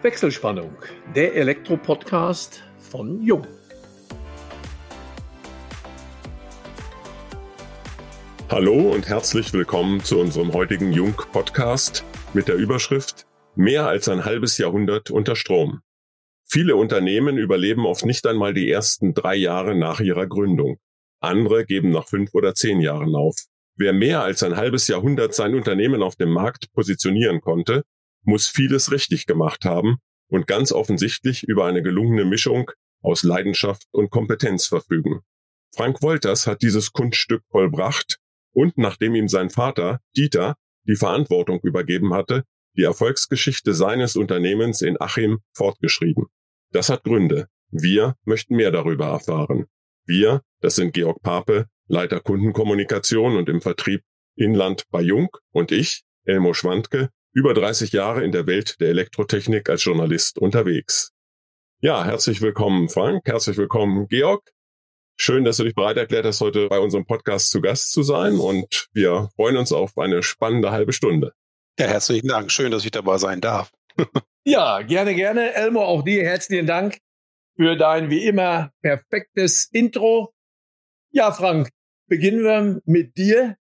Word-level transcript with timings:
Wechselspannung, 0.00 0.76
der 1.16 1.34
Elektro-Podcast 1.34 2.62
von 2.78 3.20
Jung. 3.20 3.44
Hallo 8.48 8.92
und 8.92 9.08
herzlich 9.08 9.52
willkommen 9.52 10.04
zu 10.04 10.20
unserem 10.20 10.52
heutigen 10.52 10.92
Jung-Podcast 10.92 12.04
mit 12.32 12.46
der 12.46 12.54
Überschrift 12.54 13.26
Mehr 13.56 13.88
als 13.88 14.08
ein 14.08 14.24
halbes 14.24 14.56
Jahrhundert 14.56 15.10
unter 15.10 15.34
Strom. 15.34 15.80
Viele 16.44 16.76
Unternehmen 16.76 17.36
überleben 17.36 17.84
oft 17.84 18.06
nicht 18.06 18.24
einmal 18.24 18.54
die 18.54 18.70
ersten 18.70 19.14
drei 19.14 19.34
Jahre 19.34 19.74
nach 19.74 19.98
ihrer 19.98 20.28
Gründung. 20.28 20.78
Andere 21.18 21.64
geben 21.64 21.90
nach 21.90 22.06
fünf 22.06 22.32
oder 22.34 22.54
zehn 22.54 22.80
Jahren 22.80 23.16
auf. 23.16 23.34
Wer 23.74 23.92
mehr 23.92 24.22
als 24.22 24.44
ein 24.44 24.54
halbes 24.54 24.86
Jahrhundert 24.86 25.34
sein 25.34 25.56
Unternehmen 25.56 26.04
auf 26.04 26.14
dem 26.14 26.30
Markt 26.30 26.72
positionieren 26.72 27.40
konnte, 27.40 27.82
muss 28.22 28.46
vieles 28.46 28.90
richtig 28.90 29.26
gemacht 29.26 29.64
haben 29.64 29.98
und 30.28 30.46
ganz 30.46 30.72
offensichtlich 30.72 31.44
über 31.44 31.66
eine 31.66 31.82
gelungene 31.82 32.24
Mischung 32.24 32.70
aus 33.02 33.22
Leidenschaft 33.22 33.86
und 33.92 34.10
Kompetenz 34.10 34.66
verfügen. 34.66 35.20
Frank 35.74 36.02
Wolters 36.02 36.46
hat 36.46 36.62
dieses 36.62 36.92
Kunststück 36.92 37.42
vollbracht 37.50 38.18
und 38.52 38.78
nachdem 38.78 39.14
ihm 39.14 39.28
sein 39.28 39.50
Vater, 39.50 40.00
Dieter, 40.16 40.56
die 40.84 40.96
Verantwortung 40.96 41.60
übergeben 41.62 42.14
hatte, 42.14 42.44
die 42.76 42.82
Erfolgsgeschichte 42.82 43.74
seines 43.74 44.16
Unternehmens 44.16 44.82
in 44.82 45.00
Achim 45.00 45.40
fortgeschrieben. 45.54 46.26
Das 46.72 46.88
hat 46.88 47.04
Gründe. 47.04 47.48
Wir 47.70 48.16
möchten 48.24 48.56
mehr 48.56 48.70
darüber 48.70 49.06
erfahren. 49.06 49.66
Wir, 50.06 50.42
das 50.60 50.76
sind 50.76 50.94
Georg 50.94 51.20
Pape, 51.22 51.66
Leiter 51.86 52.20
Kundenkommunikation 52.20 53.36
und 53.36 53.48
im 53.48 53.60
Vertrieb 53.60 54.02
Inland 54.36 54.84
bei 54.90 55.02
Jung 55.02 55.28
und 55.52 55.72
ich, 55.72 56.02
Elmo 56.24 56.54
Schwandke, 56.54 57.10
über 57.32 57.54
30 57.54 57.92
Jahre 57.92 58.24
in 58.24 58.32
der 58.32 58.46
Welt 58.46 58.80
der 58.80 58.88
Elektrotechnik 58.88 59.68
als 59.68 59.84
Journalist 59.84 60.38
unterwegs. 60.38 61.12
Ja, 61.80 62.04
herzlich 62.04 62.40
willkommen 62.40 62.88
Frank, 62.88 63.26
herzlich 63.26 63.56
willkommen 63.56 64.08
Georg. 64.08 64.42
Schön, 65.16 65.44
dass 65.44 65.56
du 65.56 65.64
dich 65.64 65.74
bereit 65.74 65.96
erklärt 65.96 66.26
hast, 66.26 66.40
heute 66.40 66.68
bei 66.68 66.78
unserem 66.78 67.04
Podcast 67.04 67.50
zu 67.50 67.60
Gast 67.60 67.92
zu 67.92 68.02
sein 68.02 68.36
und 68.36 68.88
wir 68.92 69.28
freuen 69.36 69.56
uns 69.56 69.72
auf 69.72 69.98
eine 69.98 70.22
spannende 70.22 70.70
halbe 70.70 70.92
Stunde. 70.92 71.32
Ja, 71.78 71.86
herzlichen 71.86 72.28
Dank. 72.28 72.50
Schön, 72.50 72.70
dass 72.72 72.84
ich 72.84 72.90
dabei 72.90 73.18
sein 73.18 73.40
darf. 73.40 73.70
ja, 74.44 74.82
gerne, 74.82 75.14
gerne. 75.14 75.54
Elmo, 75.54 75.82
auch 75.82 76.02
dir 76.02 76.24
herzlichen 76.24 76.66
Dank 76.66 76.98
für 77.56 77.76
dein 77.76 78.10
wie 78.10 78.24
immer 78.24 78.72
perfektes 78.80 79.68
Intro. 79.72 80.32
Ja, 81.10 81.32
Frank, 81.32 81.70
beginnen 82.08 82.42
wir 82.42 82.80
mit 82.84 83.16
dir, 83.16 83.56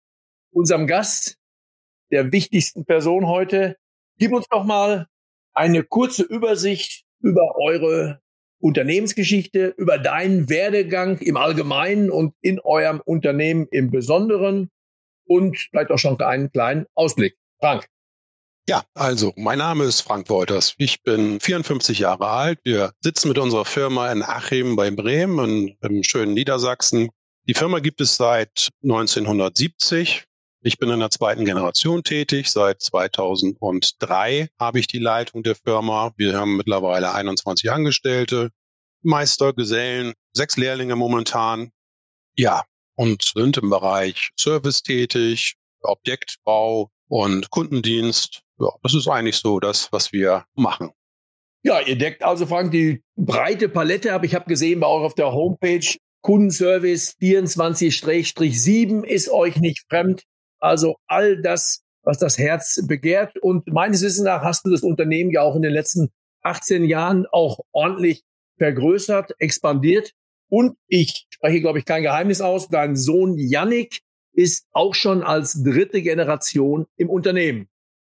unserem 0.52 0.88
Gast, 0.88 1.37
der 2.12 2.32
wichtigsten 2.32 2.86
Person 2.86 3.28
heute. 3.28 3.78
Gib 4.18 4.32
uns 4.34 4.48
doch 4.50 4.64
mal 4.64 5.08
eine 5.54 5.84
kurze 5.84 6.24
Übersicht 6.24 7.04
über 7.22 7.56
eure 7.58 8.22
Unternehmensgeschichte, 8.60 9.74
über 9.78 9.98
deinen 9.98 10.50
Werdegang 10.50 11.20
im 11.20 11.38
Allgemeinen 11.38 12.10
und 12.10 12.34
in 12.42 12.60
eurem 12.60 13.02
Unternehmen 13.06 13.68
im 13.72 13.92
Besonderen 13.92 14.70
und 15.26 15.58
vielleicht 15.58 15.92
auch 15.92 16.00
schon 16.00 16.20
einen 16.22 16.52
kleinen 16.52 16.86
Ausblick. 16.96 17.38
Frank. 17.60 17.88
Ja, 18.70 18.84
also 18.96 19.34
mein 19.38 19.60
Name 19.60 19.86
ist 19.86 20.02
Frank 20.02 20.30
Wolters. 20.30 20.74
Ich 20.78 21.02
bin 21.02 21.40
54 21.40 22.00
Jahre 22.00 22.28
alt. 22.28 22.60
Wir 22.64 22.92
sitzen 23.00 23.30
mit 23.30 23.38
unserer 23.38 23.64
Firma 23.64 24.12
in 24.12 24.24
Achim 24.24 24.76
bei 24.76 24.92
Bremen 24.92 25.78
im 25.82 26.04
schönen 26.04 26.34
Niedersachsen. 26.34 27.10
Die 27.48 27.54
Firma 27.54 27.80
gibt 27.80 28.02
es 28.02 28.18
seit 28.18 28.70
1970. 28.84 30.26
Ich 30.62 30.78
bin 30.78 30.90
in 30.90 31.00
der 31.00 31.12
zweiten 31.12 31.46
Generation 31.46 32.04
tätig. 32.04 32.50
Seit 32.50 32.82
2003 32.82 34.50
habe 34.60 34.80
ich 34.80 34.88
die 34.88 35.00
Leitung 35.00 35.44
der 35.44 35.56
Firma. 35.56 36.14
Wir 36.18 36.38
haben 36.38 36.58
mittlerweile 36.58 37.14
21 37.14 37.72
Angestellte, 37.72 38.50
Meister, 39.02 39.54
Gesellen, 39.54 40.14
sechs 40.34 40.58
Lehrlinge 40.58 40.96
momentan. 40.96 41.72
Ja, 42.36 42.64
und 42.96 43.24
sind 43.24 43.58
im 43.58 43.70
Bereich 43.70 44.30
Service 44.38 44.82
tätig, 44.82 45.56
Objektbau 45.82 46.90
und 47.08 47.50
Kundendienst. 47.52 48.42
Ja, 48.60 48.70
das 48.82 48.96
ist 48.96 49.08
eigentlich 49.08 49.38
so 49.38 49.60
das, 49.60 49.92
was 49.92 50.12
wir 50.12 50.46
machen. 50.56 50.92
Ja, 51.64 51.82
ihr 51.82 51.98
deckt 51.98 52.24
also, 52.24 52.48
Frank, 52.48 52.72
die 52.72 53.04
breite 53.16 53.70
Palette 53.70 54.14
ab. 54.14 54.24
Ich 54.24 54.34
habe 54.34 54.46
gesehen 54.46 54.80
bei 54.80 54.88
euch 54.88 55.04
auf 55.04 55.16
der 55.16 55.32
Homepage 55.32 55.86
Kundenservice 56.22 57.16
24-7 57.22 59.04
ist 59.04 59.30
euch 59.30 59.58
nicht 59.58 59.86
fremd. 59.88 60.24
Also 60.60 60.98
all 61.08 61.42
das, 61.42 61.84
was 62.04 62.18
das 62.18 62.38
Herz 62.38 62.82
begehrt. 62.88 63.38
Und 63.40 63.68
meines 63.68 64.02
Wissens 64.02 64.26
nach 64.26 64.44
hast 64.44 64.66
du 64.66 64.72
das 64.72 64.82
Unternehmen 64.82 65.32
ja 65.32 65.42
auch 65.42 65.56
in 65.56 65.62
den 65.62 65.74
letzten 65.74 66.10
18 66.44 66.86
Jahren 66.86 67.26
auch 67.32 67.60
ordentlich 67.72 68.24
vergrößert, 68.58 69.34
expandiert. 69.40 70.12
Und 70.50 70.78
ich 70.88 71.28
spreche, 71.30 71.62
glaube 71.62 71.80
ich, 71.80 71.86
kein 71.86 72.04
Geheimnis 72.04 72.42
aus. 72.42 72.70
Dein 72.70 72.96
Sohn 72.96 73.38
Yannick 73.38 74.02
ist 74.34 74.66
auch 74.72 74.94
schon 74.94 75.24
als 75.24 75.62
dritte 75.64 76.02
Generation 76.02 76.86
im 76.96 77.10
Unternehmen. 77.10 77.68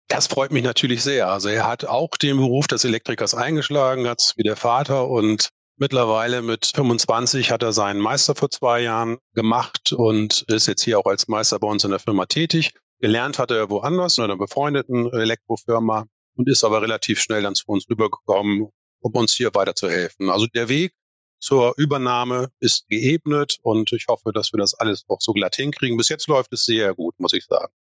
Das 0.08 0.26
freut 0.26 0.50
mich 0.50 0.64
natürlich 0.64 1.02
sehr. 1.02 1.28
Also 1.28 1.48
er 1.48 1.66
hat 1.66 1.84
auch 1.84 2.10
den 2.10 2.36
Beruf 2.36 2.66
des 2.66 2.84
Elektrikers 2.84 3.34
eingeschlagen, 3.34 4.08
hat 4.08 4.32
wie 4.36 4.42
der 4.42 4.56
Vater 4.56 5.08
und 5.08 5.50
Mittlerweile 5.82 6.42
mit 6.42 6.72
25 6.74 7.50
hat 7.50 7.62
er 7.62 7.72
seinen 7.72 8.00
Meister 8.00 8.34
vor 8.34 8.50
zwei 8.50 8.82
Jahren 8.82 9.16
gemacht 9.34 9.94
und 9.94 10.44
ist 10.46 10.66
jetzt 10.66 10.82
hier 10.82 10.98
auch 10.98 11.06
als 11.06 11.26
Meister 11.26 11.58
bei 11.58 11.68
uns 11.68 11.84
in 11.84 11.90
der 11.90 11.98
Firma 11.98 12.26
tätig. 12.26 12.74
Gelernt 12.98 13.38
hat 13.38 13.50
er 13.50 13.70
woanders 13.70 14.18
in 14.18 14.24
einer 14.24 14.36
befreundeten 14.36 15.10
Elektrofirma 15.10 16.04
und 16.36 16.50
ist 16.50 16.64
aber 16.64 16.82
relativ 16.82 17.18
schnell 17.18 17.40
dann 17.40 17.54
zu 17.54 17.64
uns 17.68 17.88
rübergekommen, 17.88 18.68
um 19.00 19.12
uns 19.12 19.32
hier 19.32 19.54
weiterzuhelfen. 19.54 20.28
Also 20.28 20.46
der 20.48 20.68
Weg 20.68 20.92
zur 21.38 21.72
Übernahme 21.78 22.50
ist 22.60 22.86
geebnet 22.88 23.56
und 23.62 23.90
ich 23.92 24.04
hoffe, 24.06 24.32
dass 24.34 24.52
wir 24.52 24.58
das 24.58 24.74
alles 24.74 25.06
auch 25.08 25.22
so 25.22 25.32
glatt 25.32 25.56
hinkriegen. 25.56 25.96
Bis 25.96 26.10
jetzt 26.10 26.28
läuft 26.28 26.52
es 26.52 26.66
sehr 26.66 26.94
gut, 26.94 27.18
muss 27.18 27.32
ich 27.32 27.46
sagen. 27.46 27.72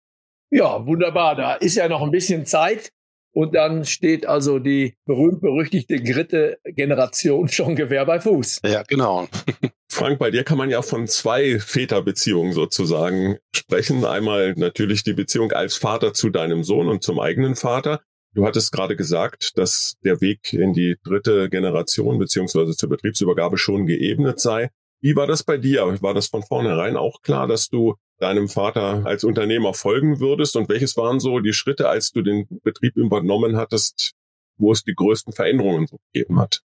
Ja, 0.52 0.86
wunderbar. 0.86 1.36
Da 1.36 1.56
ist 1.56 1.76
ja 1.76 1.90
noch 1.90 2.02
ein 2.02 2.12
bisschen 2.12 2.46
Zeit. 2.46 2.94
Und 3.40 3.56
dann 3.56 3.86
steht 3.86 4.26
also 4.26 4.60
die 4.60 4.98
berühmt-berüchtigte 5.06 6.04
dritte 6.04 6.58
Generation 6.66 7.48
schon 7.48 7.78
Gewehr 7.78 8.06
bei 8.06 8.20
Fuß. 8.20 8.60
Ja, 8.66 8.84
genau. 8.84 9.30
Frank, 9.90 10.20
bei 10.20 10.30
dir 10.30 10.44
kann 10.44 10.58
man 10.58 10.70
ja 10.70 10.82
von 10.82 11.08
zwei 11.08 11.58
Väterbeziehungen 11.58 12.52
sozusagen 12.52 13.38
sprechen. 13.56 14.04
Einmal 14.04 14.56
natürlich 14.58 15.06
die 15.06 15.14
Beziehung 15.14 15.54
als 15.54 15.78
Vater 15.78 16.14
zu 16.14 16.32
deinem 16.32 16.66
Sohn 16.66 16.90
und 16.90 17.02
zum 17.02 17.18
eigenen 17.22 17.56
Vater. 17.56 18.02
Du 18.34 18.46
hattest 18.46 18.74
gerade 18.74 18.98
gesagt, 18.98 19.58
dass 19.58 19.96
der 20.04 20.20
Weg 20.20 20.52
in 20.52 20.74
die 20.74 20.98
dritte 21.02 21.50
Generation 21.50 22.20
beziehungsweise 22.20 22.76
zur 22.76 22.90
Betriebsübergabe 22.90 23.58
schon 23.58 23.86
geebnet 23.86 24.42
sei. 24.42 24.70
Wie 25.00 25.16
war 25.16 25.28
das 25.28 25.44
bei 25.44 25.58
dir? 25.58 26.02
War 26.02 26.14
das 26.14 26.28
von 26.28 26.44
vornherein 26.44 26.98
auch 26.98 27.22
klar, 27.22 27.48
dass 27.48 27.70
du 27.70 27.96
deinem 28.20 28.50
Vater 28.50 29.06
als 29.06 29.24
Unternehmer 29.24 29.74
folgen 29.74 30.20
würdest? 30.20 30.56
Und 30.56 30.70
welches 30.70 30.96
waren 30.98 31.20
so 31.20 31.40
die 31.40 31.54
Schritte, 31.54 31.90
als 31.90 32.12
du 32.12 32.22
den 32.22 32.48
Betrieb 32.64 32.96
übernommen 32.96 33.58
hattest, 33.58 34.14
wo 34.58 34.72
es 34.72 34.84
die 34.84 34.94
größten 34.94 35.34
Veränderungen 35.34 35.88
gegeben 36.14 36.40
hat? 36.40 36.62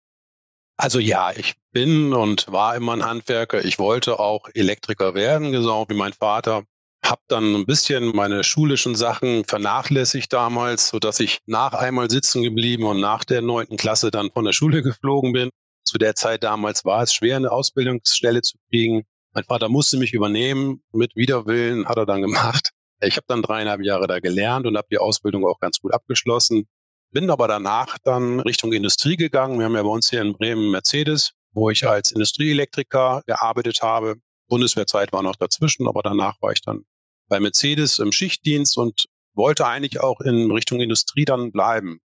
Also 0.77 0.97
ja, 0.99 1.31
ich 1.35 1.53
bin 1.71 2.13
und 2.13 2.51
war 2.51 2.75
immer 2.75 2.93
ein 2.93 3.05
Handwerker. 3.05 3.63
Ich 3.63 3.77
wollte 3.77 4.19
auch 4.19 4.47
Elektriker 4.53 5.13
werden, 5.13 5.51
genau 5.51 5.85
wie 5.89 5.93
mein 5.93 6.13
Vater. 6.13 6.63
Hab 7.03 7.19
dann 7.27 7.55
ein 7.55 7.65
bisschen 7.65 8.15
meine 8.15 8.43
schulischen 8.43 8.95
Sachen 8.95 9.43
vernachlässigt 9.45 10.33
damals, 10.33 10.89
so 10.89 10.99
dass 10.99 11.19
ich 11.19 11.39
nach 11.45 11.73
einmal 11.73 12.09
sitzen 12.09 12.41
geblieben 12.41 12.85
und 12.85 12.99
nach 12.99 13.23
der 13.23 13.41
neunten 13.41 13.77
Klasse 13.77 14.09
dann 14.09 14.31
von 14.31 14.45
der 14.45 14.53
Schule 14.53 14.81
geflogen 14.81 15.33
bin. 15.33 15.49
Zu 15.83 15.97
der 15.97 16.15
Zeit 16.15 16.43
damals 16.43 16.85
war 16.85 17.03
es 17.03 17.13
schwer, 17.13 17.35
eine 17.35 17.51
Ausbildungsstelle 17.51 18.41
zu 18.41 18.57
kriegen. 18.69 19.03
Mein 19.33 19.43
Vater 19.45 19.69
musste 19.69 19.97
mich 19.97 20.13
übernehmen, 20.13 20.83
mit 20.91 21.15
Widerwillen 21.15 21.87
hat 21.87 21.97
er 21.97 22.05
dann 22.05 22.21
gemacht. 22.21 22.71
Ich 23.03 23.17
habe 23.17 23.25
dann 23.27 23.41
dreieinhalb 23.41 23.81
Jahre 23.81 24.05
da 24.05 24.19
gelernt 24.19 24.67
und 24.67 24.77
habe 24.77 24.87
die 24.91 24.99
Ausbildung 24.99 25.43
auch 25.43 25.59
ganz 25.59 25.79
gut 25.79 25.91
abgeschlossen. 25.91 26.67
Bin 27.09 27.31
aber 27.31 27.47
danach 27.47 27.97
dann 28.03 28.39
Richtung 28.41 28.73
Industrie 28.73 29.15
gegangen. 29.15 29.57
Wir 29.57 29.65
haben 29.65 29.73
ja 29.73 29.81
bei 29.81 29.89
uns 29.89 30.11
hier 30.11 30.21
in 30.21 30.33
Bremen 30.33 30.69
Mercedes, 30.69 31.31
wo 31.51 31.71
ich 31.71 31.87
als 31.87 32.11
Industrieelektriker 32.11 33.23
gearbeitet 33.25 33.81
habe. 33.81 34.17
Bundeswehrzeit 34.49 35.11
war 35.13 35.23
noch 35.23 35.35
dazwischen, 35.35 35.87
aber 35.87 36.03
danach 36.03 36.35
war 36.41 36.51
ich 36.51 36.61
dann 36.61 36.85
bei 37.27 37.39
Mercedes 37.39 37.97
im 37.97 38.11
Schichtdienst 38.11 38.77
und 38.77 39.05
wollte 39.33 39.65
eigentlich 39.65 39.99
auch 39.99 40.21
in 40.21 40.51
Richtung 40.51 40.79
Industrie 40.79 41.25
dann 41.25 41.51
bleiben, 41.51 42.01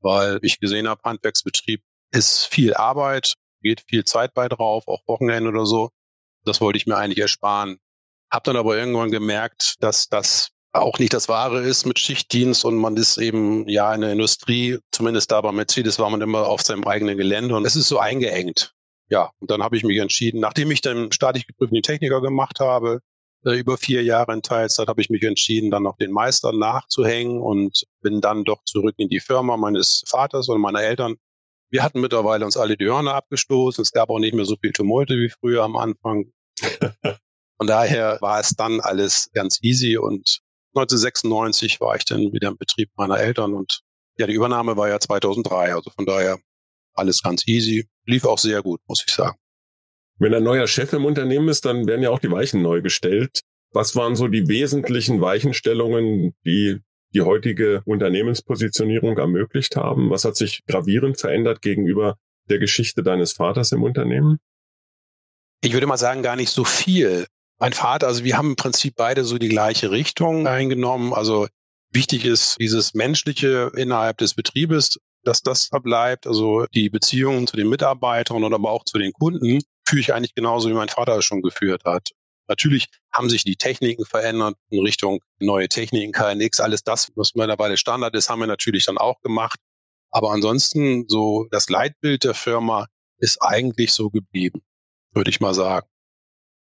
weil 0.00 0.40
ich 0.42 0.58
gesehen 0.58 0.88
habe, 0.88 1.02
Handwerksbetrieb 1.04 1.80
ist 2.10 2.46
viel 2.46 2.74
Arbeit, 2.74 3.34
geht 3.62 3.84
viel 3.86 4.04
Zeit 4.04 4.34
bei 4.34 4.48
drauf, 4.48 4.88
auch 4.88 5.06
Wochenende 5.06 5.50
oder 5.50 5.64
so. 5.64 5.90
Das 6.44 6.60
wollte 6.60 6.76
ich 6.76 6.86
mir 6.86 6.96
eigentlich 6.96 7.18
ersparen. 7.18 7.78
Hab 8.30 8.44
dann 8.44 8.56
aber 8.56 8.76
irgendwann 8.76 9.10
gemerkt, 9.10 9.76
dass 9.80 10.08
das 10.08 10.50
auch 10.72 10.98
nicht 10.98 11.12
das 11.12 11.28
Wahre 11.28 11.62
ist 11.62 11.84
mit 11.84 11.98
Schichtdienst 11.98 12.64
und 12.64 12.76
man 12.76 12.96
ist 12.96 13.18
eben 13.18 13.68
ja 13.68 13.92
in 13.94 14.02
der 14.02 14.12
Industrie, 14.12 14.78
zumindest 14.92 15.32
da 15.32 15.40
bei 15.40 15.50
Mercedes 15.50 15.98
war 15.98 16.10
man 16.10 16.20
immer 16.20 16.46
auf 16.46 16.62
seinem 16.62 16.84
eigenen 16.84 17.16
Gelände 17.16 17.56
und 17.56 17.64
es 17.64 17.74
ist 17.74 17.88
so 17.88 17.98
eingeengt. 17.98 18.72
Ja, 19.08 19.30
und 19.40 19.50
dann 19.50 19.62
habe 19.64 19.76
ich 19.76 19.82
mich 19.82 19.98
entschieden, 19.98 20.40
nachdem 20.40 20.70
ich 20.70 20.80
dann 20.80 21.10
staatlich 21.10 21.48
geprüften 21.48 21.82
Techniker 21.82 22.20
gemacht 22.20 22.60
habe, 22.60 23.00
äh, 23.44 23.58
über 23.58 23.76
vier 23.76 24.04
Jahre 24.04 24.32
in 24.32 24.42
Teilzeit, 24.42 24.86
habe 24.88 25.00
ich 25.00 25.10
mich 25.10 25.22
entschieden, 25.22 25.70
dann 25.70 25.82
noch 25.82 25.96
den 25.96 26.12
Meister 26.12 26.52
nachzuhängen 26.52 27.40
und 27.40 27.84
bin 28.02 28.20
dann 28.20 28.44
doch 28.44 28.62
zurück 28.64 28.94
in 28.98 29.08
die 29.08 29.20
Firma 29.20 29.56
meines 29.56 30.04
Vaters 30.06 30.48
und 30.48 30.60
meiner 30.60 30.82
Eltern. 30.82 31.16
Wir 31.70 31.82
hatten 31.82 32.00
mittlerweile 32.00 32.44
uns 32.44 32.56
alle 32.56 32.76
die 32.76 32.86
Hörner 32.86 33.14
abgestoßen. 33.14 33.82
Es 33.82 33.92
gab 33.92 34.10
auch 34.10 34.18
nicht 34.18 34.34
mehr 34.34 34.44
so 34.44 34.56
viel 34.56 34.72
Tumulte 34.72 35.14
wie 35.14 35.30
früher 35.30 35.62
am 35.62 35.76
Anfang. 35.76 36.32
Von 37.58 37.66
daher 37.66 38.18
war 38.20 38.40
es 38.40 38.50
dann 38.50 38.80
alles 38.80 39.30
ganz 39.32 39.58
easy 39.62 39.96
und 39.96 40.40
1996 40.74 41.80
war 41.80 41.96
ich 41.96 42.04
dann 42.04 42.32
wieder 42.32 42.48
im 42.48 42.56
Betrieb 42.56 42.90
meiner 42.96 43.18
Eltern 43.18 43.54
und 43.54 43.82
ja, 44.16 44.26
die 44.26 44.34
Übernahme 44.34 44.76
war 44.76 44.88
ja 44.88 45.00
2003. 45.00 45.74
Also 45.74 45.90
von 45.90 46.06
daher 46.06 46.38
alles 46.94 47.22
ganz 47.22 47.46
easy. 47.46 47.88
Lief 48.06 48.24
auch 48.24 48.38
sehr 48.38 48.62
gut, 48.62 48.80
muss 48.86 49.04
ich 49.06 49.12
sagen. 49.12 49.36
Wenn 50.18 50.34
ein 50.34 50.42
neuer 50.42 50.66
Chef 50.66 50.92
im 50.92 51.04
Unternehmen 51.04 51.48
ist, 51.48 51.64
dann 51.64 51.86
werden 51.86 52.02
ja 52.02 52.10
auch 52.10 52.18
die 52.18 52.30
Weichen 52.30 52.62
neu 52.62 52.82
gestellt. 52.82 53.40
Was 53.72 53.96
waren 53.96 54.16
so 54.16 54.28
die 54.28 54.48
wesentlichen 54.48 55.20
Weichenstellungen, 55.20 56.34
die 56.44 56.80
die 57.12 57.22
heutige 57.22 57.82
Unternehmenspositionierung 57.84 59.18
ermöglicht 59.18 59.76
haben? 59.76 60.10
Was 60.10 60.24
hat 60.24 60.36
sich 60.36 60.64
gravierend 60.66 61.18
verändert 61.18 61.62
gegenüber 61.62 62.16
der 62.48 62.58
Geschichte 62.58 63.02
deines 63.02 63.32
Vaters 63.32 63.72
im 63.72 63.82
Unternehmen? 63.82 64.38
Ich 65.62 65.72
würde 65.72 65.86
mal 65.86 65.96
sagen, 65.96 66.22
gar 66.22 66.36
nicht 66.36 66.50
so 66.50 66.64
viel. 66.64 67.26
Mein 67.58 67.72
Vater, 67.72 68.06
also 68.06 68.24
wir 68.24 68.38
haben 68.38 68.50
im 68.50 68.56
Prinzip 68.56 68.94
beide 68.96 69.24
so 69.24 69.36
die 69.36 69.50
gleiche 69.50 69.90
Richtung 69.90 70.46
eingenommen. 70.46 71.12
Also 71.12 71.46
wichtig 71.90 72.24
ist 72.24 72.56
dieses 72.58 72.94
Menschliche 72.94 73.70
innerhalb 73.76 74.16
des 74.18 74.34
Betriebes, 74.34 74.98
dass 75.22 75.42
das 75.42 75.66
verbleibt. 75.66 76.26
Also 76.26 76.64
die 76.74 76.88
Beziehungen 76.88 77.46
zu 77.46 77.56
den 77.56 77.68
Mitarbeitern 77.68 78.44
und 78.44 78.54
aber 78.54 78.70
auch 78.70 78.84
zu 78.84 78.98
den 78.98 79.12
Kunden 79.12 79.60
führe 79.86 80.00
ich 80.00 80.14
eigentlich 80.14 80.34
genauso, 80.34 80.70
wie 80.70 80.74
mein 80.74 80.88
Vater 80.88 81.18
es 81.18 81.24
schon 81.24 81.42
geführt 81.42 81.84
hat. 81.84 82.10
Natürlich 82.50 82.88
haben 83.12 83.30
sich 83.30 83.44
die 83.44 83.54
Techniken 83.54 84.04
verändert 84.04 84.56
in 84.70 84.82
Richtung 84.82 85.20
neue 85.38 85.68
Techniken, 85.68 86.10
KNX, 86.10 86.58
alles 86.58 86.82
das, 86.82 87.12
was 87.14 87.36
mittlerweile 87.36 87.76
Standard 87.76 88.12
ist, 88.16 88.28
haben 88.28 88.40
wir 88.40 88.48
natürlich 88.48 88.86
dann 88.86 88.98
auch 88.98 89.20
gemacht. 89.20 89.60
Aber 90.10 90.32
ansonsten 90.32 91.04
so 91.06 91.46
das 91.52 91.68
Leitbild 91.70 92.24
der 92.24 92.34
Firma 92.34 92.88
ist 93.18 93.38
eigentlich 93.40 93.92
so 93.92 94.10
geblieben, 94.10 94.62
würde 95.12 95.30
ich 95.30 95.38
mal 95.38 95.54
sagen. 95.54 95.86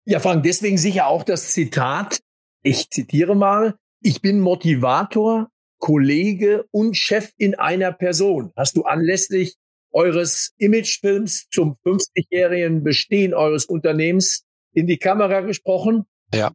Ja, 0.06 0.22
Frank, 0.22 0.44
deswegen 0.44 0.78
sicher 0.78 1.08
auch 1.08 1.24
das 1.24 1.52
Zitat. 1.52 2.22
Ich 2.62 2.90
zitiere 2.90 3.36
mal. 3.36 3.76
Ich 4.02 4.22
bin 4.22 4.40
Motivator, 4.40 5.50
Kollege 5.80 6.66
und 6.72 6.96
Chef 6.96 7.34
in 7.36 7.56
einer 7.56 7.92
Person. 7.92 8.54
Hast 8.56 8.78
du 8.78 8.84
anlässlich 8.84 9.58
eures 9.92 10.54
Imagefilms 10.58 11.50
zum 11.52 11.76
50-jährigen 11.86 12.84
Bestehen 12.84 13.34
eures 13.34 13.66
Unternehmens 13.66 14.46
in 14.74 14.88
die 14.88 14.98
Kamera 14.98 15.42
gesprochen. 15.42 16.06
Ja. 16.34 16.52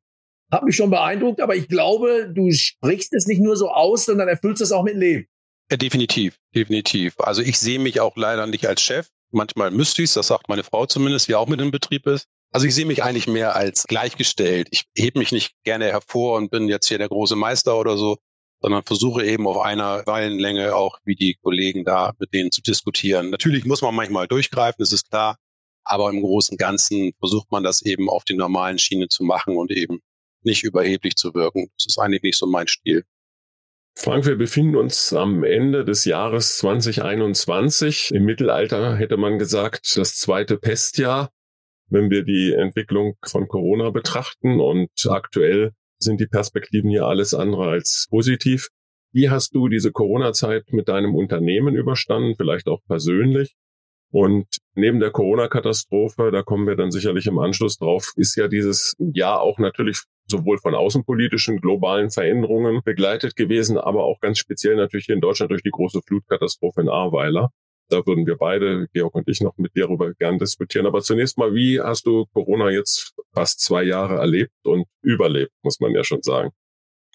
Hat 0.51 0.65
mich 0.65 0.77
schon 0.77 0.91
beeindruckt, 0.91 1.41
aber 1.41 1.57
ich 1.57 1.69
glaube, 1.69 2.33
du 2.35 2.51
sprichst 2.53 3.13
es 3.13 3.27
nicht 3.27 3.41
nur 3.41 3.57
so 3.57 3.69
aus, 3.69 4.07
sondern 4.07 4.29
erfüllst 4.29 4.63
es 4.63 4.73
auch 4.73 4.83
mit 4.83 4.97
Leben. 4.97 5.27
Ja, 5.71 5.77
definitiv, 5.77 6.39
definitiv. 6.55 7.21
Also 7.21 7.43
ich 7.43 7.59
sehe 7.59 7.79
mich 7.79 8.01
auch 8.01 8.17
leider 8.17 8.47
nicht 8.47 8.67
als 8.67 8.81
Chef. 8.81 9.09
Manchmal 9.31 9.71
müsste 9.71 10.03
ich 10.03 10.13
das 10.15 10.29
sagt 10.29 10.49
meine 10.49 10.65
Frau 10.65 10.87
zumindest, 10.87 11.29
die 11.29 11.35
auch 11.35 11.47
mit 11.47 11.61
im 11.61 11.71
Betrieb 11.71 12.07
ist. 12.07 12.27
Also 12.51 12.67
ich 12.67 12.75
sehe 12.75 12.87
mich 12.87 13.03
eigentlich 13.03 13.27
mehr 13.27 13.55
als 13.57 13.85
gleichgestellt. 13.85 14.69
Ich 14.71 14.85
hebe 14.97 15.19
mich 15.19 15.33
nicht 15.33 15.53
gerne 15.65 15.87
hervor 15.87 16.39
und 16.39 16.51
bin 16.51 16.69
jetzt 16.69 16.89
hier 16.89 16.97
der 16.97 17.11
große 17.11 17.37
Meister 17.37 17.79
oder 17.79 17.99
so, 17.99 18.17
sondern 18.63 18.83
versuche 18.85 19.25
eben 19.25 19.47
auf 19.47 19.59
einer 19.59 20.07
Wellenlänge 20.07 20.75
auch 20.75 20.99
wie 21.05 21.15
die 21.15 21.37
Kollegen 21.43 21.85
da 21.85 22.15
mit 22.19 22.33
denen 22.33 22.51
zu 22.51 22.63
diskutieren. 22.63 23.29
Natürlich 23.29 23.67
muss 23.67 23.83
man 23.83 23.95
manchmal 23.95 24.27
durchgreifen, 24.27 24.77
das 24.79 24.93
ist 24.93 25.11
klar, 25.11 25.37
aber 25.89 26.11
im 26.11 26.21
Großen 26.21 26.55
und 26.55 26.59
Ganzen 26.59 27.13
versucht 27.19 27.51
man 27.51 27.65
das 27.65 27.83
eben 27.83 28.09
auf 28.11 28.25
die 28.25 28.37
normalen 28.37 28.79
Schiene 28.79 29.09
zu 29.09 29.25
machen 29.25 29.57
und 29.57 29.71
eben 29.71 30.01
nicht 30.43 30.63
überheblich 30.63 31.17
zu 31.17 31.35
wirken. 31.35 31.69
Das 31.79 31.87
ist 31.87 31.99
eigentlich 31.99 32.23
nicht 32.23 32.39
so 32.39 32.47
mein 32.47 32.69
Stil. 32.69 33.05
Frank, 33.97 34.27
wir 34.27 34.37
befinden 34.37 34.77
uns 34.77 35.13
am 35.13 35.43
Ende 35.43 35.85
des 35.85 36.05
Jahres 36.05 36.59
2021. 36.59 38.13
Im 38.15 38.27
Mittelalter 38.27 38.97
hätte 38.97 39.17
man 39.17 39.39
gesagt, 39.39 39.97
das 39.97 40.15
zweite 40.15 40.57
Pestjahr, 40.57 41.31
wenn 41.89 42.11
wir 42.11 42.23
die 42.23 42.53
Entwicklung 42.53 43.17
von 43.25 43.49
Corona 43.49 43.91
betrachten. 43.91 44.61
Und 44.61 44.91
aktuell 45.09 45.73
sind 45.99 46.21
die 46.21 46.29
Perspektiven 46.29 46.91
hier 46.91 47.07
alles 47.07 47.35
andere 47.35 47.71
als 47.71 48.07
positiv. 48.09 48.69
Wie 49.13 49.31
hast 49.31 49.55
du 49.55 49.69
diese 49.69 49.91
Corona-Zeit 49.91 50.73
mit 50.73 50.89
deinem 50.89 51.17
Unternehmen 51.17 51.75
überstanden, 51.75 52.35
vielleicht 52.37 52.69
auch 52.69 52.81
persönlich? 52.87 53.57
Und 54.11 54.47
neben 54.75 55.01
der 55.01 55.11
Corona-Katastrophe, 55.11 56.31
da 56.31 56.43
kommen 56.43 56.67
wir 56.67 56.77
dann 56.77 56.91
sicherlich 56.91 57.27
im 57.27 57.39
Anschluss 57.39 57.79
drauf, 57.79 58.13
ist 58.17 58.37
ja 58.37 58.49
dieses 58.49 58.95
Jahr 58.99 59.41
auch 59.43 59.59
natürlich 59.59 60.03
sowohl 60.31 60.59
von 60.59 60.75
außenpolitischen 60.75 61.61
globalen 61.61 62.11
Veränderungen 62.11 62.83
begleitet 62.85 63.37
gewesen, 63.37 63.79
aber 63.79 64.05
auch 64.05 64.21
ganz 64.21 64.39
speziell 64.39 64.77
natürlich 64.77 65.07
hier 65.07 65.15
in 65.15 65.21
Deutschland 65.21 65.51
durch 65.51 65.63
die 65.63 65.71
große 65.71 66.01
Flutkatastrophe 66.07 66.81
in 66.81 66.89
Ahrweiler. 66.89 67.51
Da 67.91 68.05
würden 68.05 68.27
wir 68.27 68.37
beide, 68.37 68.87
Georg 68.93 69.15
und 69.15 69.29
ich, 69.29 69.41
noch 69.41 69.57
mit 69.57 69.75
dir 69.75 69.87
darüber 69.87 70.13
gern 70.13 70.39
diskutieren. 70.39 70.87
Aber 70.87 71.01
zunächst 71.01 71.39
mal, 71.39 71.55
wie 71.55 71.81
hast 71.81 72.07
du 72.07 72.27
Corona 72.35 72.71
jetzt 72.71 73.15
fast 73.33 73.61
zwei 73.61 73.83
Jahre 73.83 74.17
erlebt 74.17 74.53
und 74.65 74.87
überlebt, 75.03 75.53
muss 75.63 75.81
man 75.81 75.95
ja 75.95 76.05
schon 76.05 76.23
sagen? 76.23 76.51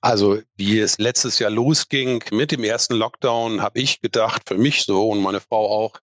Also 0.01 0.41
wie 0.57 0.79
es 0.79 0.97
letztes 0.97 1.39
Jahr 1.39 1.51
losging 1.51 2.23
mit 2.31 2.51
dem 2.51 2.63
ersten 2.63 2.95
Lockdown, 2.95 3.61
habe 3.61 3.79
ich 3.79 4.01
gedacht, 4.01 4.41
für 4.47 4.57
mich 4.57 4.83
so 4.83 5.09
und 5.09 5.21
meine 5.21 5.39
Frau 5.39 5.69
auch, 5.69 5.99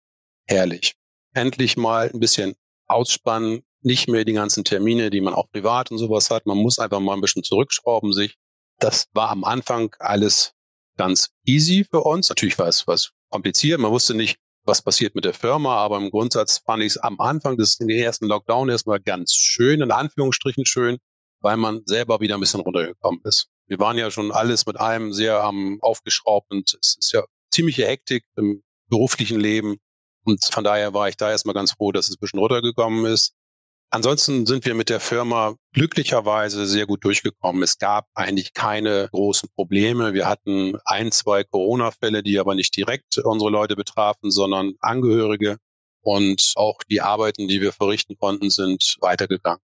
herrlich. 0.51 0.95
Endlich 1.33 1.77
mal 1.77 2.11
ein 2.13 2.21
bisschen 2.21 2.55
ausspannen, 2.87 3.63
nicht 3.83 4.09
mehr 4.09 4.25
die 4.25 4.33
ganzen 4.33 4.65
Termine, 4.65 5.11
die 5.11 5.21
man 5.21 5.35
auch 5.35 5.51
privat 5.51 5.91
und 5.91 5.99
sowas 5.99 6.31
hat. 6.31 6.45
Man 6.47 6.59
muss 6.59 6.79
einfach 6.79 7.01
mal 7.01 7.15
ein 7.15 7.21
bisschen 7.21 7.45
zurückschrauben 7.45 8.13
sich. 8.13 8.37
Das 8.79 9.09
war 9.13 9.31
am 9.31 9.45
Anfang 9.45 9.95
alles 9.99 10.53
ganz 10.97 11.31
easy 11.47 11.87
für 11.89 12.01
uns. 12.01 12.29
Natürlich 12.29 12.59
war 12.59 12.67
es 12.67 12.87
was 12.87 13.13
kompliziert. 13.31 13.81
Man 13.81 13.93
wusste 13.93 14.15
nicht, 14.15 14.39
was 14.65 14.83
passiert 14.83 15.15
mit 15.15 15.25
der 15.25 15.35
Firma, 15.35 15.77
aber 15.77 15.97
im 15.97 16.11
Grundsatz 16.11 16.59
fand 16.59 16.83
ich 16.83 16.89
es 16.89 16.97
am 16.99 17.19
Anfang 17.21 17.57
des 17.57 17.81
ersten 17.81 18.27
Lockdown 18.27 18.69
erstmal 18.69 19.01
ganz 19.01 19.35
schön, 19.35 19.81
in 19.81 19.91
Anführungsstrichen 19.91 20.67
schön, 20.67 20.99
weil 21.41 21.57
man 21.57 21.83
selber 21.87 22.21
wieder 22.21 22.35
ein 22.35 22.41
bisschen 22.41 22.61
runtergekommen 22.61 23.21
ist. 23.25 23.49
Wir 23.67 23.79
waren 23.79 23.97
ja 23.97 24.11
schon 24.11 24.33
alles 24.33 24.67
mit 24.67 24.77
allem 24.77 25.13
sehr 25.13 25.43
am 25.43 25.79
aufgeschraubt 25.81 26.51
und 26.51 26.75
es 26.81 26.97
ist 26.99 27.13
ja 27.13 27.25
ziemliche 27.51 27.87
Hektik 27.87 28.25
im 28.37 28.63
beruflichen 28.89 29.41
Leben. 29.41 29.79
Und 30.25 30.45
von 30.45 30.65
daher 30.65 30.95
war 30.95 31.09
ich 31.09 31.17
da 31.17 31.31
erstmal 31.31 31.55
ganz 31.55 31.73
froh, 31.73 31.93
dass 31.93 32.09
es 32.09 32.17
ein 32.17 32.21
bisschen 32.21 32.41
runtergekommen 32.41 33.07
ist. 33.07 33.35
Ansonsten 33.93 34.47
sind 34.47 34.65
wir 34.65 34.75
mit 34.75 34.89
der 34.89 35.01
Firma 35.01 35.57
glücklicherweise 35.73 36.65
sehr 36.67 36.87
gut 36.87 37.05
durchgekommen. 37.05 37.63
Es 37.65 37.79
gab 37.79 38.07
eigentlich 38.15 38.55
keine 38.55 39.09
großen 39.11 39.49
Probleme. 39.57 40.15
Wir 40.15 40.29
hatten 40.29 40.79
ein, 40.85 41.11
zwei 41.11 41.43
Corona-Fälle, 41.43 42.23
die 42.23 42.39
aber 42.39 42.55
nicht 42.55 42.77
direkt 42.77 43.19
unsere 43.19 43.51
Leute 43.51 43.75
betrafen, 43.75 44.31
sondern 44.31 44.75
Angehörige. 44.81 45.57
Und 46.03 46.53
auch 46.55 46.79
die 46.89 47.01
Arbeiten, 47.01 47.49
die 47.49 47.61
wir 47.61 47.73
verrichten 47.73 48.17
konnten, 48.17 48.51
sind 48.51 48.97
weitergegangen. 49.01 49.61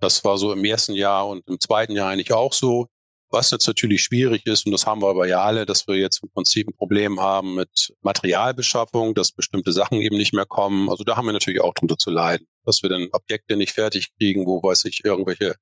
Das 0.00 0.24
war 0.24 0.38
so 0.38 0.52
im 0.52 0.64
ersten 0.64 0.94
Jahr 0.94 1.26
und 1.26 1.46
im 1.48 1.58
zweiten 1.58 1.92
Jahr 1.92 2.10
eigentlich 2.10 2.32
auch 2.32 2.52
so. 2.52 2.86
Was 3.30 3.50
jetzt 3.50 3.66
natürlich 3.66 4.02
schwierig 4.02 4.46
ist, 4.46 4.66
und 4.66 4.72
das 4.72 4.86
haben 4.86 5.02
wir 5.02 5.08
aber 5.08 5.26
ja 5.26 5.42
alle, 5.42 5.66
dass 5.66 5.88
wir 5.88 5.96
jetzt 5.96 6.22
im 6.22 6.30
Prinzip 6.30 6.68
ein 6.68 6.76
Problem 6.76 7.20
haben 7.20 7.56
mit 7.56 7.92
Materialbeschaffung, 8.02 9.14
dass 9.14 9.32
bestimmte 9.32 9.72
Sachen 9.72 10.00
eben 10.00 10.16
nicht 10.16 10.32
mehr 10.32 10.46
kommen. 10.46 10.88
Also 10.88 11.02
da 11.02 11.16
haben 11.16 11.26
wir 11.26 11.32
natürlich 11.32 11.60
auch 11.60 11.74
drunter 11.74 11.98
zu 11.98 12.10
leiden, 12.10 12.46
dass 12.64 12.82
wir 12.82 12.90
dann 12.90 13.08
Objekte 13.12 13.56
nicht 13.56 13.72
fertig 13.72 14.14
kriegen, 14.16 14.46
wo 14.46 14.62
weiß 14.62 14.84
ich, 14.84 15.04
irgendwelche 15.04 15.56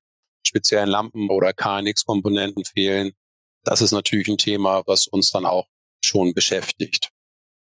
speziellen 0.45 0.89
Lampen 0.89 1.29
oder 1.29 1.53
KNX-Komponenten 1.53 2.65
fehlen. 2.65 3.13
Das 3.63 3.81
ist 3.81 3.91
natürlich 3.91 4.27
ein 4.27 4.37
Thema, 4.37 4.83
was 4.85 5.07
uns 5.07 5.31
dann 5.31 5.45
auch 5.45 5.65
schon 6.03 6.33
beschäftigt. 6.35 7.09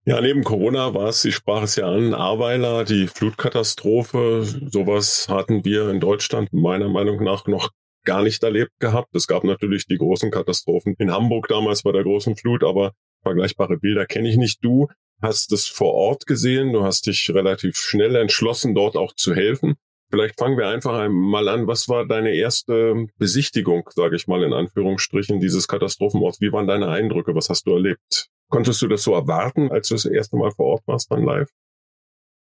Ja, 0.07 0.21
neben 0.21 0.43
Corona 0.43 0.93
war 0.93 1.09
es, 1.09 1.25
ich 1.25 1.35
sprach 1.35 1.63
es 1.63 1.77
ja 1.77 1.87
an, 1.87 2.13
Ahrweiler, 2.13 2.85
die 2.85 3.07
Flutkatastrophe. 3.07 4.45
Sowas 4.71 5.27
hatten 5.29 5.65
wir 5.65 5.89
in 5.89 5.99
Deutschland 5.99 6.53
meiner 6.53 6.89
Meinung 6.89 7.23
nach 7.23 7.47
noch 7.47 7.69
gar 8.05 8.23
nicht 8.23 8.43
erlebt 8.43 8.71
gehabt. 8.79 9.15
Es 9.15 9.27
gab 9.27 9.43
natürlich 9.43 9.87
die 9.87 9.97
großen 9.97 10.31
Katastrophen 10.31 10.95
in 10.97 11.11
Hamburg 11.11 11.47
damals 11.47 11.83
bei 11.83 11.91
der 11.91 12.03
großen 12.03 12.35
Flut, 12.35 12.63
aber 12.63 12.93
vergleichbare 13.23 13.77
Bilder 13.77 14.05
kenne 14.05 14.29
ich 14.29 14.37
nicht. 14.37 14.63
Du 14.63 14.87
hast 15.21 15.51
es 15.51 15.67
vor 15.67 15.93
Ort 15.93 16.25
gesehen, 16.25 16.73
du 16.73 16.83
hast 16.83 17.07
dich 17.07 17.29
relativ 17.33 17.77
schnell 17.77 18.15
entschlossen, 18.15 18.75
dort 18.75 18.95
auch 18.95 19.13
zu 19.13 19.33
helfen. 19.33 19.75
Vielleicht 20.11 20.37
fangen 20.37 20.57
wir 20.57 20.67
einfach 20.67 20.93
einmal 20.99 21.47
an. 21.49 21.67
Was 21.67 21.89
war 21.89 22.05
deine 22.05 22.35
erste 22.35 23.07
Besichtigung, 23.17 23.89
sage 23.93 24.15
ich 24.15 24.27
mal 24.27 24.43
in 24.43 24.53
Anführungsstrichen, 24.53 25.39
dieses 25.39 25.67
Katastrophenorts? 25.67 26.41
Wie 26.41 26.51
waren 26.51 26.67
deine 26.67 26.89
Eindrücke? 26.89 27.33
Was 27.35 27.49
hast 27.49 27.65
du 27.65 27.73
erlebt? 27.73 28.27
Konntest 28.49 28.81
du 28.81 28.87
das 28.87 29.01
so 29.03 29.13
erwarten, 29.13 29.71
als 29.71 29.87
du 29.87 29.95
das 29.95 30.05
erste 30.05 30.37
Mal 30.37 30.51
vor 30.51 30.67
Ort 30.67 30.83
warst 30.85 31.11
dann 31.11 31.23
live? 31.23 31.49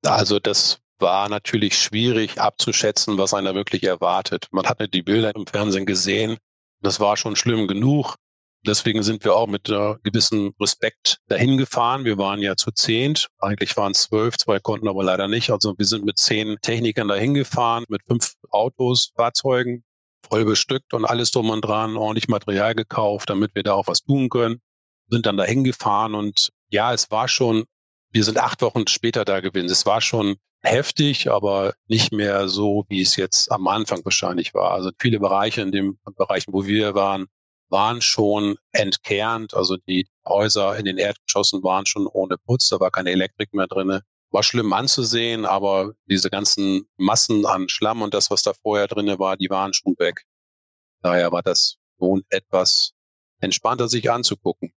Also 0.04 0.38
das 0.38 0.80
war 0.98 1.28
natürlich 1.28 1.78
schwierig 1.78 2.40
abzuschätzen, 2.40 3.18
was 3.18 3.34
einer 3.34 3.54
wirklich 3.54 3.84
erwartet. 3.84 4.48
Man 4.50 4.66
hatte 4.66 4.88
die 4.88 5.02
Bilder 5.02 5.34
im 5.34 5.46
Fernsehen 5.46 5.86
gesehen. 5.86 6.38
Das 6.80 7.00
war 7.00 7.16
schon 7.16 7.36
schlimm 7.36 7.68
genug. 7.68 8.16
Deswegen 8.66 9.02
sind 9.02 9.22
wir 9.24 9.36
auch 9.36 9.46
mit 9.46 9.68
äh, 9.68 9.94
gewissem 10.02 10.52
Respekt 10.60 11.18
dahin 11.28 11.56
gefahren. 11.56 12.04
Wir 12.04 12.18
waren 12.18 12.40
ja 12.40 12.56
zu 12.56 12.72
zehnt. 12.72 13.28
Eigentlich 13.38 13.76
waren 13.76 13.92
es 13.92 14.02
zwölf, 14.04 14.36
zwei 14.38 14.58
konnten 14.58 14.88
aber 14.88 15.04
leider 15.04 15.28
nicht. 15.28 15.50
Also 15.50 15.74
wir 15.78 15.86
sind 15.86 16.04
mit 16.04 16.18
zehn 16.18 16.56
Technikern 16.62 17.06
dahin 17.08 17.34
gefahren, 17.34 17.84
mit 17.88 18.02
fünf 18.08 18.34
Autos, 18.50 19.12
Fahrzeugen. 19.16 19.84
voll 20.28 20.44
bestückt 20.44 20.92
und 20.94 21.04
alles 21.04 21.30
drum 21.30 21.50
und 21.50 21.62
dran, 21.62 21.96
ordentlich 21.96 22.26
Material 22.28 22.74
gekauft, 22.74 23.30
damit 23.30 23.54
wir 23.54 23.62
da 23.62 23.74
auch 23.74 23.86
was 23.86 24.02
tun 24.02 24.28
können. 24.28 24.60
Sind 25.08 25.26
dann 25.26 25.36
da 25.36 25.44
hingefahren 25.44 26.14
und 26.16 26.50
ja, 26.68 26.92
es 26.92 27.10
war 27.12 27.28
schon, 27.28 27.64
wir 28.10 28.24
sind 28.24 28.38
acht 28.38 28.60
Wochen 28.62 28.88
später 28.88 29.24
da 29.24 29.38
gewesen. 29.40 29.70
Es 29.70 29.86
war 29.86 30.00
schon 30.00 30.36
heftig, 30.66 31.30
aber 31.30 31.74
nicht 31.86 32.12
mehr 32.12 32.48
so, 32.48 32.84
wie 32.88 33.00
es 33.00 33.16
jetzt 33.16 33.50
am 33.50 33.66
Anfang 33.68 34.04
wahrscheinlich 34.04 34.52
war. 34.54 34.72
Also 34.72 34.90
viele 34.98 35.20
Bereiche 35.20 35.62
in 35.62 35.72
den 35.72 35.98
Bereichen, 36.16 36.52
wo 36.52 36.66
wir 36.66 36.94
waren, 36.94 37.26
waren 37.68 38.02
schon 38.02 38.56
entkernt. 38.72 39.54
Also 39.54 39.76
die 39.76 40.08
Häuser 40.26 40.76
in 40.76 40.84
den 40.84 40.98
Erdgeschossen 40.98 41.62
waren 41.62 41.86
schon 41.86 42.06
ohne 42.06 42.36
Putz, 42.38 42.68
da 42.68 42.80
war 42.80 42.90
keine 42.90 43.10
Elektrik 43.10 43.54
mehr 43.54 43.66
drinne. 43.66 44.02
War 44.30 44.42
schlimm 44.42 44.72
anzusehen, 44.72 45.46
aber 45.46 45.92
diese 46.10 46.30
ganzen 46.30 46.88
Massen 46.96 47.46
an 47.46 47.68
Schlamm 47.68 48.02
und 48.02 48.12
das, 48.12 48.30
was 48.30 48.42
da 48.42 48.52
vorher 48.62 48.88
drinne 48.88 49.18
war, 49.18 49.36
die 49.36 49.48
waren 49.48 49.72
schon 49.72 49.94
weg. 49.98 50.24
Daher 51.02 51.30
war 51.32 51.42
das 51.42 51.76
schon 51.98 52.24
etwas 52.28 52.92
entspannter, 53.40 53.88
sich 53.88 54.10
anzugucken. 54.10 54.72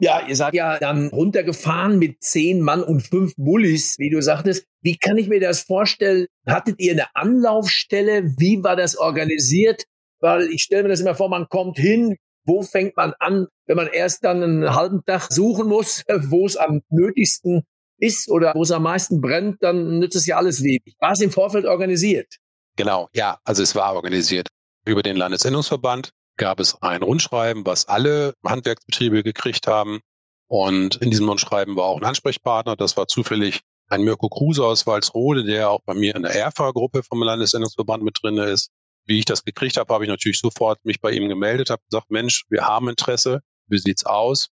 Ja, 0.00 0.26
ihr 0.28 0.36
seid 0.36 0.54
ja 0.54 0.78
dann 0.78 1.08
runtergefahren 1.08 1.98
mit 1.98 2.22
zehn 2.22 2.60
Mann 2.60 2.84
und 2.84 3.00
fünf 3.00 3.34
Bullis, 3.36 3.98
wie 3.98 4.10
du 4.10 4.22
sagtest. 4.22 4.64
Wie 4.80 4.96
kann 4.96 5.18
ich 5.18 5.28
mir 5.28 5.40
das 5.40 5.62
vorstellen? 5.62 6.26
Hattet 6.46 6.76
ihr 6.78 6.92
eine 6.92 7.06
Anlaufstelle? 7.14 8.34
Wie 8.38 8.62
war 8.62 8.76
das 8.76 8.96
organisiert? 8.96 9.84
Weil 10.20 10.48
ich 10.50 10.62
stelle 10.62 10.84
mir 10.84 10.88
das 10.90 11.00
immer 11.00 11.16
vor, 11.16 11.28
man 11.28 11.48
kommt 11.48 11.78
hin, 11.78 12.16
wo 12.44 12.62
fängt 12.62 12.96
man 12.96 13.12
an, 13.18 13.46
wenn 13.66 13.76
man 13.76 13.88
erst 13.88 14.24
dann 14.24 14.42
einen 14.42 14.74
halben 14.74 15.04
Tag 15.04 15.32
suchen 15.32 15.66
muss, 15.66 16.04
wo 16.28 16.46
es 16.46 16.56
am 16.56 16.80
nötigsten 16.90 17.64
ist 17.98 18.30
oder 18.30 18.54
wo 18.54 18.62
es 18.62 18.70
am 18.70 18.84
meisten 18.84 19.20
brennt, 19.20 19.56
dann 19.62 19.98
nützt 19.98 20.16
es 20.16 20.26
ja 20.26 20.36
alles 20.36 20.62
wenig. 20.62 20.94
War 21.00 21.12
es 21.12 21.20
im 21.20 21.32
Vorfeld 21.32 21.66
organisiert? 21.66 22.36
Genau, 22.76 23.08
ja, 23.12 23.38
also 23.44 23.64
es 23.64 23.74
war 23.74 23.94
organisiert. 23.94 24.48
Über 24.86 25.02
den 25.02 25.16
Landesinnungsverband 25.16 26.10
gab 26.38 26.60
es 26.60 26.80
ein 26.82 27.02
Rundschreiben, 27.02 27.66
was 27.66 27.86
alle 27.86 28.34
Handwerksbetriebe 28.44 29.22
gekriegt 29.22 29.66
haben. 29.66 30.00
Und 30.46 30.96
in 30.96 31.10
diesem 31.10 31.28
Rundschreiben 31.28 31.76
war 31.76 31.84
auch 31.84 31.98
ein 31.98 32.04
Ansprechpartner. 32.04 32.76
Das 32.76 32.96
war 32.96 33.06
zufällig 33.06 33.60
ein 33.88 34.02
Mirko 34.02 34.28
Kruse 34.28 34.64
aus 34.64 34.86
Walsrode, 34.86 35.44
der 35.44 35.70
auch 35.70 35.80
bei 35.84 35.94
mir 35.94 36.14
in 36.14 36.22
der 36.22 36.34
ERFA-Gruppe 36.34 37.02
vom 37.02 37.22
Landesendungsverband 37.22 38.02
mit 38.02 38.18
drin 38.22 38.38
ist. 38.38 38.70
Wie 39.04 39.18
ich 39.18 39.24
das 39.24 39.44
gekriegt 39.44 39.76
habe, 39.76 39.92
habe 39.92 40.04
ich 40.04 40.10
natürlich 40.10 40.38
sofort 40.38 40.84
mich 40.84 41.00
bei 41.00 41.10
ihm 41.10 41.28
gemeldet, 41.28 41.70
habe 41.70 41.82
gesagt, 41.90 42.10
Mensch, 42.10 42.44
wir 42.50 42.66
haben 42.66 42.88
Interesse, 42.88 43.40
wie 43.66 43.78
sieht's 43.78 44.04
aus? 44.04 44.48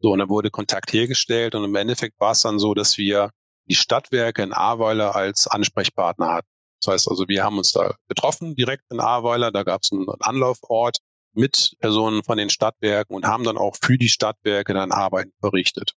So, 0.00 0.10
und 0.10 0.18
dann 0.18 0.28
wurde 0.28 0.50
Kontakt 0.50 0.92
hergestellt 0.92 1.54
und 1.54 1.64
im 1.64 1.74
Endeffekt 1.76 2.18
war 2.18 2.32
es 2.32 2.42
dann 2.42 2.58
so, 2.58 2.74
dass 2.74 2.98
wir 2.98 3.30
die 3.68 3.74
Stadtwerke 3.74 4.42
in 4.42 4.52
Ahrweiler 4.52 5.14
als 5.14 5.46
Ansprechpartner 5.46 6.28
hatten. 6.28 6.48
Das 6.82 6.94
heißt 6.94 7.08
also, 7.08 7.28
wir 7.28 7.44
haben 7.44 7.58
uns 7.58 7.72
da 7.72 7.94
getroffen 8.08 8.56
direkt 8.56 8.84
in 8.90 8.98
Ahrweiler, 8.98 9.52
da 9.52 9.62
gab 9.62 9.82
es 9.82 9.92
einen 9.92 10.08
Anlaufort 10.20 10.96
mit 11.32 11.74
Personen 11.78 12.22
von 12.22 12.38
den 12.38 12.50
Stadtwerken 12.50 13.14
und 13.14 13.26
haben 13.26 13.44
dann 13.44 13.58
auch 13.58 13.76
für 13.80 13.98
die 13.98 14.08
Stadtwerke 14.08 14.74
dann 14.74 14.92
Arbeiten 14.92 15.32
verrichtet. 15.40 15.94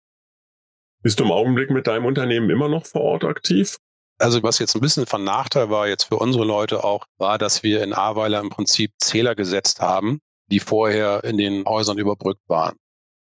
Bist 1.01 1.19
du 1.19 1.23
im 1.23 1.31
Augenblick 1.31 1.71
mit 1.71 1.87
deinem 1.87 2.05
Unternehmen 2.05 2.49
immer 2.49 2.69
noch 2.69 2.85
vor 2.85 3.01
Ort 3.01 3.23
aktiv? 3.23 3.77
Also 4.19 4.43
was 4.43 4.59
jetzt 4.59 4.75
ein 4.75 4.81
bisschen 4.81 5.07
von 5.07 5.23
Nachteil 5.23 5.71
war 5.71 5.87
jetzt 5.87 6.03
für 6.03 6.17
unsere 6.17 6.45
Leute 6.45 6.83
auch, 6.83 7.05
war, 7.17 7.39
dass 7.39 7.63
wir 7.63 7.83
in 7.83 7.93
Ahrweiler 7.93 8.39
im 8.39 8.51
Prinzip 8.51 8.91
Zähler 8.99 9.33
gesetzt 9.33 9.79
haben, 9.79 10.19
die 10.51 10.59
vorher 10.59 11.23
in 11.23 11.37
den 11.37 11.65
Häusern 11.65 11.97
überbrückt 11.97 12.47
waren. 12.47 12.75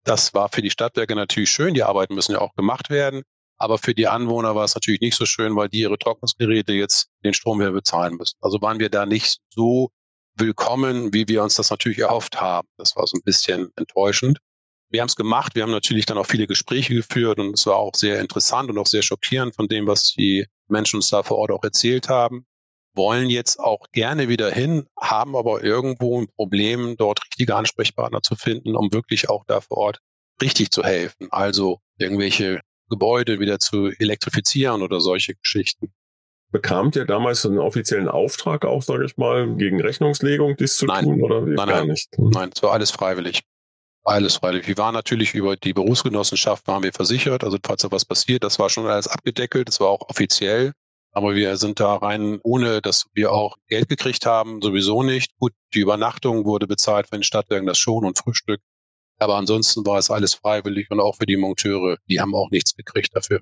Das 0.06 0.34
war 0.34 0.50
für 0.50 0.62
die 0.62 0.70
Stadtwerke 0.70 1.16
natürlich 1.16 1.50
schön, 1.50 1.74
die 1.74 1.84
Arbeiten 1.84 2.16
müssen 2.16 2.32
ja 2.32 2.40
auch 2.40 2.54
gemacht 2.54 2.90
werden. 2.90 3.24
Aber 3.58 3.78
für 3.78 3.96
die 3.96 4.08
Anwohner 4.08 4.56
war 4.56 4.66
es 4.66 4.76
natürlich 4.76 5.02
nicht 5.02 5.16
so 5.16 5.26
schön, 5.26 5.56
weil 5.56 5.70
die 5.70 5.80
ihre 5.80 5.98
Trocknungsgeräte 5.98 6.74
jetzt 6.74 7.08
den 7.24 7.34
Strom 7.34 7.60
wieder 7.60 7.72
bezahlen 7.72 8.16
müssen. 8.16 8.38
Also 8.42 8.62
waren 8.62 8.80
wir 8.80 8.90
da 8.90 9.06
nicht 9.06 9.40
so 9.50 9.90
willkommen, 10.38 11.14
wie 11.14 11.28
wir 11.28 11.44
uns 11.44 11.56
das 11.56 11.70
natürlich 11.70 12.00
erhofft 12.00 12.40
haben. 12.42 12.68
Das 12.78 12.96
war 12.96 13.08
so 13.08 13.18
ein 13.18 13.24
bisschen 13.24 13.72
enttäuschend. 13.76 14.40
Wir 14.90 15.02
haben 15.02 15.08
es 15.08 15.16
gemacht. 15.16 15.56
Wir 15.56 15.64
haben 15.64 15.72
natürlich 15.72 16.06
dann 16.06 16.18
auch 16.18 16.26
viele 16.26 16.48
Gespräche 16.48 16.94
geführt 16.94 17.40
und 17.40 17.54
es 17.54 17.66
war 17.66 17.78
auch 17.78 17.96
sehr 17.96 18.20
interessant 18.20 18.70
und 18.70 18.78
auch 18.78 18.88
sehr 18.88 19.02
schockierend 19.02 19.56
von 19.56 19.68
dem, 19.68 19.88
was 19.88 20.14
die 20.14 20.46
Menschen 20.68 20.98
uns 20.98 21.10
da 21.10 21.24
vor 21.24 21.38
Ort 21.38 21.52
auch 21.52 21.64
erzählt 21.64 22.10
haben. 22.10 22.46
Wollen 22.94 23.30
jetzt 23.30 23.60
auch 23.60 23.86
gerne 23.92 24.30
wieder 24.30 24.52
hin, 24.52 24.88
haben 25.00 25.36
aber 25.36 25.64
irgendwo 25.64 26.22
ein 26.22 26.28
Problem, 26.28 26.96
dort 26.98 27.24
richtige 27.26 27.56
Ansprechpartner 27.56 28.22
zu 28.22 28.36
finden, 28.36 28.76
um 28.76 28.94
wirklich 28.94 29.30
auch 29.30 29.44
da 29.48 29.62
vor 29.62 29.78
Ort 29.78 30.00
richtig 30.42 30.72
zu 30.72 30.84
helfen. 30.84 31.28
Also 31.32 31.80
irgendwelche 31.98 32.62
Gebäude 32.90 33.40
wieder 33.40 33.60
zu 33.60 33.88
elektrifizieren 34.00 34.82
oder 34.82 35.02
solche 35.02 35.36
Geschichten. 35.36 35.94
Bekamt 36.52 36.96
ihr 36.96 37.06
damals 37.06 37.46
einen 37.46 37.60
offiziellen 37.60 38.08
Auftrag 38.08 38.66
auch, 38.66 38.82
sage 38.82 39.06
ich 39.06 39.18
mal, 39.18 39.56
gegen 39.56 39.82
Rechnungslegung 39.82 40.56
dies 40.58 40.78
zu 40.78 40.86
nein. 40.86 41.04
tun 41.04 41.22
oder 41.22 41.42
nein, 41.42 41.56
gar 41.56 41.66
nein. 41.66 41.88
nicht? 41.88 42.10
Nein, 42.18 42.52
es 42.54 42.64
war 42.64 42.72
alles 42.72 42.92
freiwillig. 42.92 43.42
Alles 44.04 44.36
freiwillig. 44.36 44.68
Wir 44.68 44.78
waren 44.78 44.94
natürlich 44.94 45.34
über 45.34 45.58
die 45.58 45.74
Berufsgenossenschaft 45.74 46.68
waren 46.68 46.84
wir 46.84 46.94
versichert. 46.94 47.44
Also 47.44 47.58
falls 47.64 47.82
da 47.82 47.92
was 47.92 48.06
passiert, 48.06 48.44
das 48.44 48.60
war 48.60 48.70
schon 48.70 48.86
alles 48.86 49.08
abgedeckelt. 49.08 49.68
Das 49.68 49.80
war 49.80 49.90
auch 49.90 50.08
offiziell. 50.10 50.74
Aber 51.12 51.34
wir 51.34 51.58
sind 51.58 51.80
da 51.80 51.96
rein, 51.96 52.40
ohne 52.44 52.82
dass 52.82 53.06
wir 53.14 53.32
auch 53.32 53.56
Geld 53.68 53.88
gekriegt 53.90 54.26
haben, 54.26 54.62
sowieso 54.62 55.02
nicht. 55.02 55.32
Gut, 55.40 55.54
die 55.74 55.80
Übernachtung 55.80 56.46
wurde 56.46 56.68
bezahlt 56.68 57.08
für 57.08 57.16
den 57.16 57.24
Stadtwerken, 57.24 57.66
das 57.66 57.78
schon 57.78 58.06
und 58.06 58.18
Frühstück. 58.18 58.60
Aber 59.18 59.36
ansonsten 59.38 59.86
war 59.86 59.98
es 59.98 60.12
alles 60.12 60.34
freiwillig 60.34 60.92
und 60.92 61.00
auch 61.00 61.16
für 61.16 61.26
die 61.26 61.38
Monteure, 61.38 61.98
die 62.10 62.20
haben 62.20 62.36
auch 62.36 62.50
nichts 62.52 62.76
gekriegt 62.76 63.16
dafür. 63.16 63.40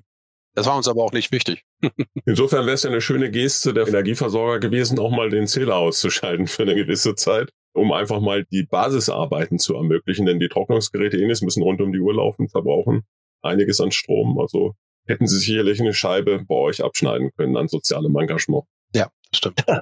Das 0.54 0.66
war 0.66 0.76
uns 0.76 0.88
aber 0.88 1.02
auch 1.02 1.12
nicht 1.12 1.32
wichtig. 1.32 1.64
Insofern 2.26 2.64
wäre 2.66 2.74
es 2.74 2.84
ja 2.84 2.90
eine 2.90 3.00
schöne 3.00 3.30
Geste 3.30 3.74
der 3.74 3.88
Energieversorger 3.88 4.60
gewesen, 4.60 4.98
auch 4.98 5.10
mal 5.10 5.30
den 5.30 5.46
Zähler 5.46 5.76
auszuschalten 5.76 6.46
für 6.46 6.62
eine 6.62 6.74
gewisse 6.74 7.16
Zeit, 7.16 7.50
um 7.74 7.92
einfach 7.92 8.20
mal 8.20 8.44
die 8.44 8.64
Basisarbeiten 8.64 9.58
zu 9.58 9.74
ermöglichen. 9.74 10.26
Denn 10.26 10.38
die 10.38 10.48
Trocknungsgeräte 10.48 11.20
Enis 11.20 11.42
müssen 11.42 11.62
rund 11.62 11.80
um 11.80 11.92
die 11.92 11.98
Uhr 11.98 12.14
laufen, 12.14 12.48
verbrauchen 12.48 13.02
einiges 13.44 13.80
an 13.80 13.92
Strom. 13.92 14.38
Also 14.38 14.74
hätten 15.06 15.26
sie 15.26 15.38
sicherlich 15.38 15.80
eine 15.80 15.94
Scheibe 15.94 16.44
bei 16.46 16.54
euch 16.54 16.82
abschneiden 16.82 17.30
können 17.36 17.56
an 17.56 17.68
sozialem 17.68 18.16
Engagement. 18.16 18.64
Ja, 18.94 19.10
stimmt. 19.34 19.64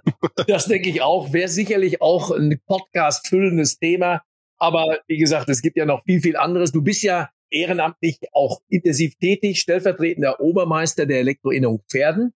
Das 0.47 0.67
denke 0.67 0.89
ich 0.89 1.03
auch. 1.03 1.33
Wäre 1.33 1.49
sicherlich 1.49 2.01
auch 2.03 2.31
ein 2.31 2.61
Podcast 2.67 3.29
füllendes 3.29 3.79
Thema. 3.79 4.23
Aber 4.59 4.99
wie 5.07 5.19
gesagt, 5.19 5.49
es 5.49 5.63
gibt 5.63 5.77
ja 5.77 5.85
noch 5.85 6.03
viel, 6.05 6.21
viel 6.21 6.37
anderes. 6.37 6.73
Du 6.73 6.83
bist 6.83 7.03
ja 7.03 7.31
ehrenamtlich 7.53 8.19
auch 8.33 8.61
intensiv 8.69 9.17
tätig, 9.17 9.61
stellvertretender 9.61 10.41
Obermeister 10.41 11.07
der 11.07 11.21
Elektroinnung 11.21 11.83
Pferden 11.89 12.33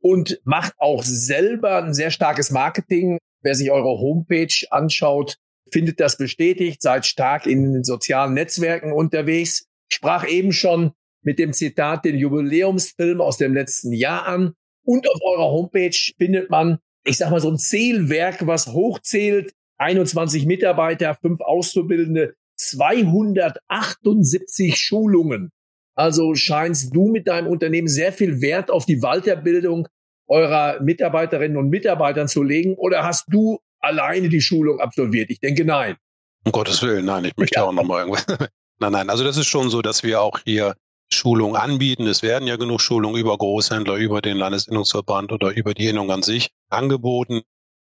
und 0.00 0.40
macht 0.44 0.74
auch 0.78 1.02
selber 1.02 1.82
ein 1.82 1.94
sehr 1.94 2.10
starkes 2.10 2.50
Marketing. 2.50 3.18
Wer 3.42 3.54
sich 3.54 3.70
eure 3.70 3.98
Homepage 3.98 4.54
anschaut, 4.70 5.36
findet 5.72 6.00
das 6.00 6.16
bestätigt, 6.16 6.82
seid 6.82 7.06
stark 7.06 7.46
in 7.46 7.72
den 7.72 7.84
sozialen 7.84 8.34
Netzwerken 8.34 8.92
unterwegs. 8.92 9.66
Sprach 9.90 10.28
eben 10.28 10.52
schon 10.52 10.92
mit 11.22 11.38
dem 11.38 11.52
Zitat 11.52 12.04
den 12.04 12.16
Jubiläumsfilm 12.16 13.20
aus 13.20 13.38
dem 13.38 13.54
letzten 13.54 13.92
Jahr 13.92 14.26
an. 14.26 14.54
Und 14.84 15.08
auf 15.08 15.20
eurer 15.22 15.50
Homepage 15.50 15.96
findet 16.16 16.50
man, 16.50 16.78
ich 17.04 17.18
sag 17.18 17.30
mal, 17.30 17.40
so 17.40 17.50
ein 17.50 17.58
Zählwerk, 17.58 18.46
was 18.46 18.68
hochzählt. 18.68 19.52
21 19.78 20.44
Mitarbeiter, 20.44 21.16
fünf 21.20 21.40
Auszubildende, 21.40 22.34
278 22.68 24.78
Schulungen. 24.78 25.50
Also 25.94 26.34
scheinst 26.34 26.94
du 26.94 27.10
mit 27.10 27.28
deinem 27.28 27.48
Unternehmen 27.48 27.88
sehr 27.88 28.12
viel 28.12 28.40
Wert 28.40 28.70
auf 28.70 28.86
die 28.86 29.00
Weiterbildung 29.00 29.88
eurer 30.28 30.80
Mitarbeiterinnen 30.80 31.56
und 31.56 31.68
Mitarbeitern 31.68 32.28
zu 32.28 32.42
legen 32.42 32.74
oder 32.74 33.04
hast 33.04 33.26
du 33.28 33.58
alleine 33.80 34.28
die 34.28 34.40
Schulung 34.40 34.80
absolviert? 34.80 35.30
Ich 35.30 35.40
denke 35.40 35.64
nein. 35.64 35.96
Um 36.44 36.52
Gottes 36.52 36.82
Willen, 36.82 37.04
nein, 37.04 37.24
ich 37.24 37.36
möchte 37.36 37.58
ja. 37.58 37.64
auch 37.64 37.72
nochmal 37.72 38.00
irgendwas. 38.00 38.24
nein, 38.78 38.92
nein, 38.92 39.10
also 39.10 39.24
das 39.24 39.36
ist 39.36 39.48
schon 39.48 39.68
so, 39.68 39.82
dass 39.82 40.02
wir 40.02 40.22
auch 40.22 40.38
hier 40.44 40.74
Schulungen 41.12 41.56
anbieten. 41.56 42.06
Es 42.06 42.22
werden 42.22 42.46
ja 42.46 42.56
genug 42.56 42.80
Schulungen 42.80 43.20
über 43.20 43.36
Großhändler, 43.36 43.96
über 43.96 44.22
den 44.22 44.36
Landesinnungsverband 44.36 45.32
oder 45.32 45.50
über 45.50 45.74
die 45.74 45.88
Innung 45.88 46.10
an 46.10 46.22
sich 46.22 46.50
angeboten. 46.68 47.42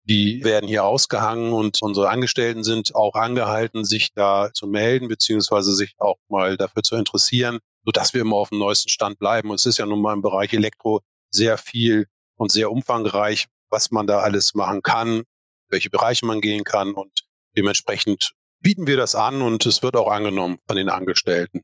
Die 0.08 0.42
werden 0.42 0.66
hier 0.66 0.84
ausgehangen 0.84 1.52
und 1.52 1.82
unsere 1.82 2.08
Angestellten 2.08 2.64
sind 2.64 2.94
auch 2.94 3.14
angehalten, 3.14 3.84
sich 3.84 4.14
da 4.14 4.50
zu 4.54 4.66
melden, 4.66 5.08
beziehungsweise 5.08 5.74
sich 5.74 5.94
auch 5.98 6.16
mal 6.28 6.56
dafür 6.56 6.82
zu 6.82 6.96
interessieren, 6.96 7.58
sodass 7.84 8.14
wir 8.14 8.22
immer 8.22 8.36
auf 8.36 8.48
dem 8.48 8.58
neuesten 8.58 8.88
Stand 8.88 9.18
bleiben. 9.18 9.50
Und 9.50 9.56
es 9.56 9.66
ist 9.66 9.76
ja 9.76 9.84
nun 9.84 10.00
mal 10.00 10.14
im 10.14 10.22
Bereich 10.22 10.54
Elektro 10.54 11.02
sehr 11.30 11.58
viel 11.58 12.06
und 12.36 12.50
sehr 12.50 12.72
umfangreich, 12.72 13.48
was 13.68 13.90
man 13.90 14.06
da 14.06 14.20
alles 14.20 14.54
machen 14.54 14.80
kann, 14.80 15.24
welche 15.68 15.90
Bereiche 15.90 16.24
man 16.24 16.40
gehen 16.40 16.64
kann. 16.64 16.94
Und 16.94 17.26
dementsprechend 17.54 18.32
bieten 18.60 18.86
wir 18.86 18.96
das 18.96 19.14
an 19.14 19.42
und 19.42 19.66
es 19.66 19.82
wird 19.82 19.94
auch 19.94 20.10
angenommen 20.10 20.58
von 20.66 20.76
den 20.76 20.88
Angestellten. 20.88 21.60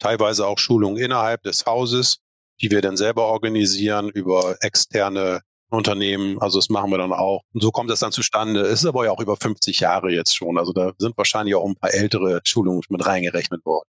Teilweise 0.00 0.48
auch 0.48 0.58
Schulungen 0.58 0.96
innerhalb 0.96 1.44
des 1.44 1.64
Hauses, 1.64 2.18
die 2.60 2.72
wir 2.72 2.82
dann 2.82 2.96
selber 2.96 3.26
organisieren 3.26 4.08
über 4.08 4.56
externe 4.62 5.42
Unternehmen. 5.70 6.40
Also 6.40 6.58
das 6.58 6.68
machen 6.68 6.90
wir 6.90 6.98
dann 6.98 7.12
auch. 7.12 7.42
Und 7.52 7.62
so 7.62 7.70
kommt 7.70 7.90
das 7.90 8.00
dann 8.00 8.12
zustande. 8.12 8.60
Es 8.60 8.80
ist 8.80 8.86
aber 8.86 9.04
ja 9.04 9.10
auch 9.10 9.20
über 9.20 9.36
50 9.36 9.80
Jahre 9.80 10.10
jetzt 10.10 10.36
schon. 10.36 10.58
Also 10.58 10.72
da 10.72 10.92
sind 10.98 11.16
wahrscheinlich 11.16 11.54
auch 11.54 11.66
ein 11.66 11.76
paar 11.76 11.92
ältere 11.92 12.40
Schulungen 12.44 12.82
mit 12.88 13.04
reingerechnet 13.06 13.64
worden. 13.64 13.88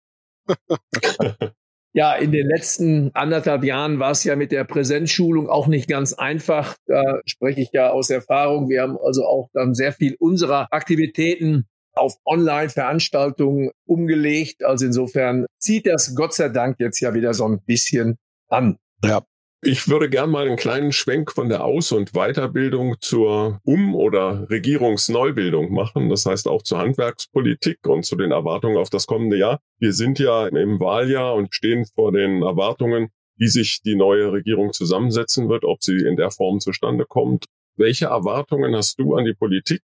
Ja, 1.93 2.13
in 2.13 2.31
den 2.31 2.45
letzten 2.45 3.09
anderthalb 3.15 3.63
Jahren 3.63 3.97
war 3.97 4.11
es 4.11 4.23
ja 4.23 4.35
mit 4.35 4.51
der 4.51 4.65
Präsenzschulung 4.65 5.49
auch 5.49 5.65
nicht 5.65 5.89
ganz 5.89 6.13
einfach. 6.13 6.75
Da 6.85 7.21
spreche 7.25 7.61
ich 7.61 7.69
ja 7.73 7.89
aus 7.89 8.11
Erfahrung. 8.11 8.69
Wir 8.69 8.83
haben 8.83 8.99
also 9.03 9.25
auch 9.25 9.49
dann 9.53 9.73
sehr 9.73 9.93
viel 9.93 10.15
unserer 10.19 10.67
Aktivitäten 10.69 11.65
auf 11.95 12.13
Online-Veranstaltungen 12.23 13.71
umgelegt. 13.87 14.63
Also 14.63 14.85
insofern 14.85 15.47
zieht 15.57 15.87
das 15.87 16.13
Gott 16.13 16.35
sei 16.35 16.49
Dank 16.49 16.79
jetzt 16.79 16.99
ja 16.99 17.15
wieder 17.15 17.33
so 17.33 17.47
ein 17.47 17.63
bisschen 17.65 18.17
an. 18.47 18.77
Ja, 19.03 19.23
ich 19.61 19.87
würde 19.87 20.09
gern 20.09 20.29
mal 20.29 20.45
einen 20.45 20.55
kleinen 20.55 20.91
Schwenk 20.91 21.31
von 21.31 21.49
der 21.49 21.63
Aus- 21.63 21.91
und 21.91 22.11
Weiterbildung 22.13 22.97
zur 22.99 23.59
Um- 23.63 23.95
oder 23.95 24.47
Regierungsneubildung 24.49 25.73
machen. 25.73 26.09
Das 26.09 26.25
heißt 26.25 26.47
auch 26.47 26.61
zur 26.61 26.77
Handwerkspolitik 26.77 27.79
und 27.87 28.05
zu 28.05 28.15
den 28.15 28.31
Erwartungen 28.31 28.77
auf 28.77 28.89
das 28.89 29.07
kommende 29.07 29.37
Jahr. 29.37 29.59
Wir 29.79 29.93
sind 29.93 30.19
ja 30.19 30.47
im 30.47 30.79
Wahljahr 30.79 31.33
und 31.33 31.55
stehen 31.55 31.85
vor 31.85 32.11
den 32.11 32.43
Erwartungen, 32.43 33.09
wie 33.35 33.47
sich 33.47 33.81
die 33.81 33.95
neue 33.95 34.31
Regierung 34.31 34.73
zusammensetzen 34.73 35.49
wird, 35.49 35.65
ob 35.65 35.83
sie 35.83 35.97
in 35.97 36.17
der 36.17 36.29
Form 36.31 36.59
zustande 36.59 37.05
kommt. 37.05 37.45
Welche 37.75 38.05
Erwartungen 38.05 38.75
hast 38.75 38.99
du 38.99 39.15
an 39.15 39.25
die 39.25 39.33
Politik? 39.33 39.81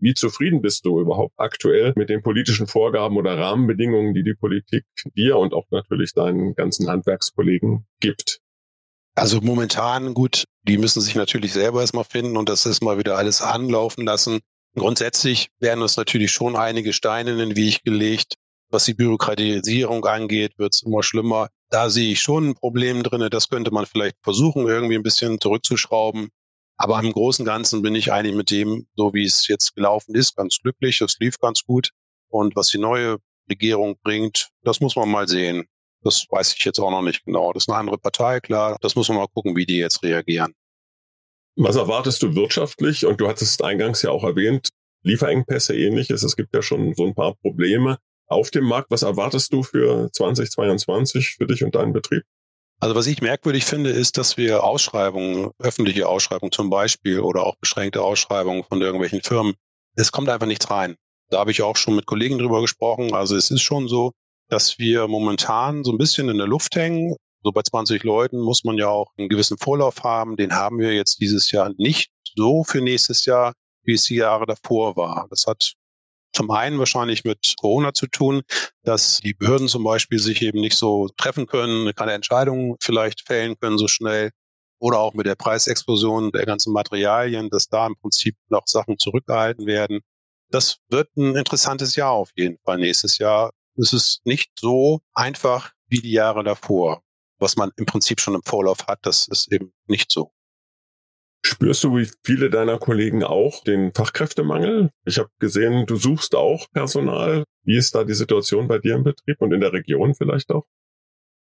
Wie 0.00 0.14
zufrieden 0.14 0.62
bist 0.62 0.84
du 0.86 1.00
überhaupt 1.00 1.34
aktuell 1.38 1.92
mit 1.96 2.08
den 2.08 2.22
politischen 2.22 2.68
Vorgaben 2.68 3.16
oder 3.16 3.36
Rahmenbedingungen, 3.36 4.14
die 4.14 4.22
die 4.22 4.34
Politik 4.34 4.84
dir 5.16 5.36
und 5.38 5.54
auch 5.54 5.66
natürlich 5.70 6.14
deinen 6.14 6.54
ganzen 6.54 6.88
Handwerkskollegen 6.88 7.84
gibt? 7.98 8.40
Also 9.18 9.40
momentan, 9.40 10.14
gut, 10.14 10.44
die 10.62 10.78
müssen 10.78 11.00
sich 11.00 11.16
natürlich 11.16 11.52
selber 11.52 11.80
erstmal 11.80 12.04
finden 12.04 12.36
und 12.36 12.48
das 12.48 12.66
ist 12.66 12.82
mal 12.82 12.98
wieder 12.98 13.16
alles 13.16 13.42
anlaufen 13.42 14.04
lassen. 14.04 14.38
Grundsätzlich 14.76 15.48
werden 15.58 15.82
uns 15.82 15.96
natürlich 15.96 16.30
schon 16.30 16.54
einige 16.54 16.92
Steine 16.92 17.32
in 17.32 17.38
den 17.38 17.56
Weg 17.56 17.82
gelegt. 17.82 18.34
Was 18.70 18.84
die 18.84 18.94
Bürokratisierung 18.94 20.04
angeht, 20.04 20.52
wird 20.56 20.72
es 20.72 20.82
immer 20.82 21.02
schlimmer. 21.02 21.48
Da 21.68 21.90
sehe 21.90 22.12
ich 22.12 22.20
schon 22.20 22.50
ein 22.50 22.54
Problem 22.54 23.02
drin. 23.02 23.28
Das 23.28 23.48
könnte 23.48 23.72
man 23.72 23.86
vielleicht 23.86 24.16
versuchen, 24.22 24.68
irgendwie 24.68 24.94
ein 24.94 25.02
bisschen 25.02 25.40
zurückzuschrauben. 25.40 26.28
Aber 26.76 27.00
im 27.00 27.12
Großen 27.12 27.42
und 27.42 27.46
Ganzen 27.46 27.82
bin 27.82 27.96
ich 27.96 28.12
eigentlich 28.12 28.36
mit 28.36 28.52
dem, 28.52 28.86
so 28.94 29.14
wie 29.14 29.24
es 29.24 29.48
jetzt 29.48 29.74
gelaufen 29.74 30.14
ist, 30.14 30.36
ganz 30.36 30.58
glücklich. 30.62 31.00
Es 31.00 31.16
lief 31.18 31.38
ganz 31.40 31.64
gut. 31.64 31.90
Und 32.28 32.54
was 32.54 32.68
die 32.68 32.78
neue 32.78 33.16
Regierung 33.50 33.96
bringt, 34.04 34.50
das 34.62 34.80
muss 34.80 34.94
man 34.94 35.10
mal 35.10 35.26
sehen. 35.26 35.66
Das 36.02 36.26
weiß 36.30 36.54
ich 36.54 36.64
jetzt 36.64 36.78
auch 36.78 36.90
noch 36.90 37.02
nicht 37.02 37.24
genau. 37.24 37.52
Das 37.52 37.64
ist 37.64 37.68
eine 37.68 37.78
andere 37.78 37.98
Partei, 37.98 38.40
klar. 38.40 38.78
Das 38.80 38.94
muss 38.94 39.08
man 39.08 39.18
mal 39.18 39.26
gucken, 39.28 39.56
wie 39.56 39.66
die 39.66 39.78
jetzt 39.78 40.02
reagieren. 40.02 40.54
Was 41.56 41.76
erwartest 41.76 42.22
du 42.22 42.34
wirtschaftlich? 42.34 43.04
Und 43.04 43.20
du 43.20 43.28
hattest 43.28 43.64
eingangs 43.64 44.02
ja 44.02 44.10
auch 44.10 44.24
erwähnt, 44.24 44.68
Lieferengpässe 45.02 45.76
ähnliches. 45.76 46.22
Es 46.22 46.36
gibt 46.36 46.54
ja 46.54 46.62
schon 46.62 46.94
so 46.94 47.06
ein 47.06 47.14
paar 47.14 47.34
Probleme 47.34 47.98
auf 48.26 48.50
dem 48.50 48.64
Markt. 48.64 48.90
Was 48.90 49.02
erwartest 49.02 49.52
du 49.52 49.62
für 49.62 50.10
2022 50.12 51.36
für 51.36 51.46
dich 51.46 51.64
und 51.64 51.74
deinen 51.74 51.92
Betrieb? 51.92 52.22
Also 52.80 52.94
was 52.94 53.08
ich 53.08 53.20
merkwürdig 53.20 53.64
finde, 53.64 53.90
ist, 53.90 54.18
dass 54.18 54.36
wir 54.36 54.62
Ausschreibungen, 54.62 55.50
öffentliche 55.58 56.08
Ausschreibungen 56.08 56.52
zum 56.52 56.70
Beispiel 56.70 57.20
oder 57.20 57.44
auch 57.44 57.56
beschränkte 57.56 58.02
Ausschreibungen 58.02 58.62
von 58.62 58.80
irgendwelchen 58.80 59.20
Firmen, 59.20 59.54
es 59.96 60.12
kommt 60.12 60.28
einfach 60.28 60.46
nichts 60.46 60.70
rein. 60.70 60.94
Da 61.28 61.40
habe 61.40 61.50
ich 61.50 61.62
auch 61.62 61.76
schon 61.76 61.96
mit 61.96 62.06
Kollegen 62.06 62.38
drüber 62.38 62.60
gesprochen. 62.60 63.14
Also 63.14 63.34
es 63.36 63.50
ist 63.50 63.62
schon 63.62 63.88
so, 63.88 64.12
dass 64.48 64.78
wir 64.78 65.08
momentan 65.08 65.84
so 65.84 65.92
ein 65.92 65.98
bisschen 65.98 66.28
in 66.28 66.38
der 66.38 66.46
Luft 66.46 66.74
hängen. 66.76 67.16
So 67.42 67.52
bei 67.52 67.62
20 67.62 68.02
Leuten 68.02 68.40
muss 68.40 68.64
man 68.64 68.76
ja 68.76 68.88
auch 68.88 69.12
einen 69.16 69.28
gewissen 69.28 69.58
Vorlauf 69.58 70.02
haben. 70.02 70.36
Den 70.36 70.52
haben 70.52 70.78
wir 70.78 70.94
jetzt 70.94 71.20
dieses 71.20 71.50
Jahr 71.52 71.72
nicht 71.76 72.10
so 72.36 72.64
für 72.64 72.80
nächstes 72.80 73.24
Jahr, 73.24 73.52
wie 73.84 73.94
es 73.94 74.04
die 74.04 74.16
Jahre 74.16 74.46
davor 74.46 74.96
war. 74.96 75.26
Das 75.30 75.44
hat 75.46 75.74
zum 76.32 76.50
einen 76.50 76.78
wahrscheinlich 76.78 77.24
mit 77.24 77.54
Corona 77.58 77.94
zu 77.94 78.06
tun, 78.06 78.42
dass 78.82 79.20
die 79.20 79.34
Behörden 79.34 79.68
zum 79.68 79.84
Beispiel 79.84 80.18
sich 80.18 80.42
eben 80.42 80.60
nicht 80.60 80.76
so 80.76 81.08
treffen 81.16 81.46
können, 81.46 81.92
keine 81.94 82.12
Entscheidungen 82.12 82.76
vielleicht 82.80 83.26
fällen 83.26 83.58
können 83.58 83.78
so 83.78 83.88
schnell. 83.88 84.30
Oder 84.80 85.00
auch 85.00 85.14
mit 85.14 85.26
der 85.26 85.34
Preisexplosion 85.34 86.30
der 86.30 86.46
ganzen 86.46 86.72
Materialien, 86.72 87.50
dass 87.50 87.66
da 87.66 87.86
im 87.86 87.96
Prinzip 87.96 88.36
noch 88.48 88.62
Sachen 88.66 88.98
zurückgehalten 88.98 89.66
werden. 89.66 90.00
Das 90.50 90.78
wird 90.88 91.08
ein 91.16 91.34
interessantes 91.34 91.96
Jahr 91.96 92.12
auf 92.12 92.30
jeden 92.36 92.58
Fall 92.64 92.78
nächstes 92.78 93.18
Jahr 93.18 93.50
es 93.78 93.92
ist 93.92 94.20
nicht 94.24 94.50
so 94.58 95.00
einfach 95.14 95.72
wie 95.88 96.00
die 96.00 96.12
Jahre 96.12 96.44
davor. 96.44 97.02
Was 97.38 97.56
man 97.56 97.70
im 97.76 97.86
Prinzip 97.86 98.20
schon 98.20 98.34
im 98.34 98.42
Vorlauf 98.42 98.86
hat, 98.86 99.00
das 99.02 99.28
ist 99.28 99.52
eben 99.52 99.72
nicht 99.86 100.10
so. 100.10 100.32
Spürst 101.44 101.84
du 101.84 101.96
wie 101.96 102.10
viele 102.24 102.50
deiner 102.50 102.78
Kollegen 102.78 103.22
auch 103.22 103.62
den 103.62 103.92
Fachkräftemangel? 103.92 104.90
Ich 105.04 105.18
habe 105.18 105.30
gesehen, 105.38 105.86
du 105.86 105.96
suchst 105.96 106.34
auch 106.34 106.66
Personal. 106.72 107.44
Wie 107.62 107.76
ist 107.76 107.94
da 107.94 108.02
die 108.02 108.14
Situation 108.14 108.66
bei 108.66 108.78
dir 108.78 108.96
im 108.96 109.04
Betrieb 109.04 109.40
und 109.40 109.52
in 109.52 109.60
der 109.60 109.72
Region 109.72 110.14
vielleicht 110.14 110.50
auch? 110.50 110.66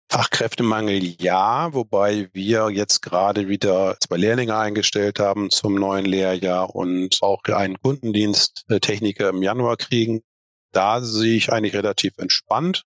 Fachkräftemangel 0.08 1.16
ja, 1.20 1.72
wobei 1.72 2.28
wir 2.32 2.70
jetzt 2.70 3.00
gerade 3.00 3.48
wieder 3.48 3.96
zwei 3.98 4.18
Lehrlinge 4.18 4.56
eingestellt 4.56 5.18
haben 5.18 5.50
zum 5.50 5.74
neuen 5.74 6.04
Lehrjahr 6.04 6.74
und 6.74 7.18
auch 7.22 7.42
einen 7.44 7.80
Kundendiensttechniker 7.80 9.30
im 9.30 9.42
Januar 9.42 9.78
kriegen 9.78 10.22
da 10.72 11.02
sehe 11.02 11.36
ich 11.36 11.52
eigentlich 11.52 11.74
relativ 11.74 12.18
entspannt. 12.18 12.84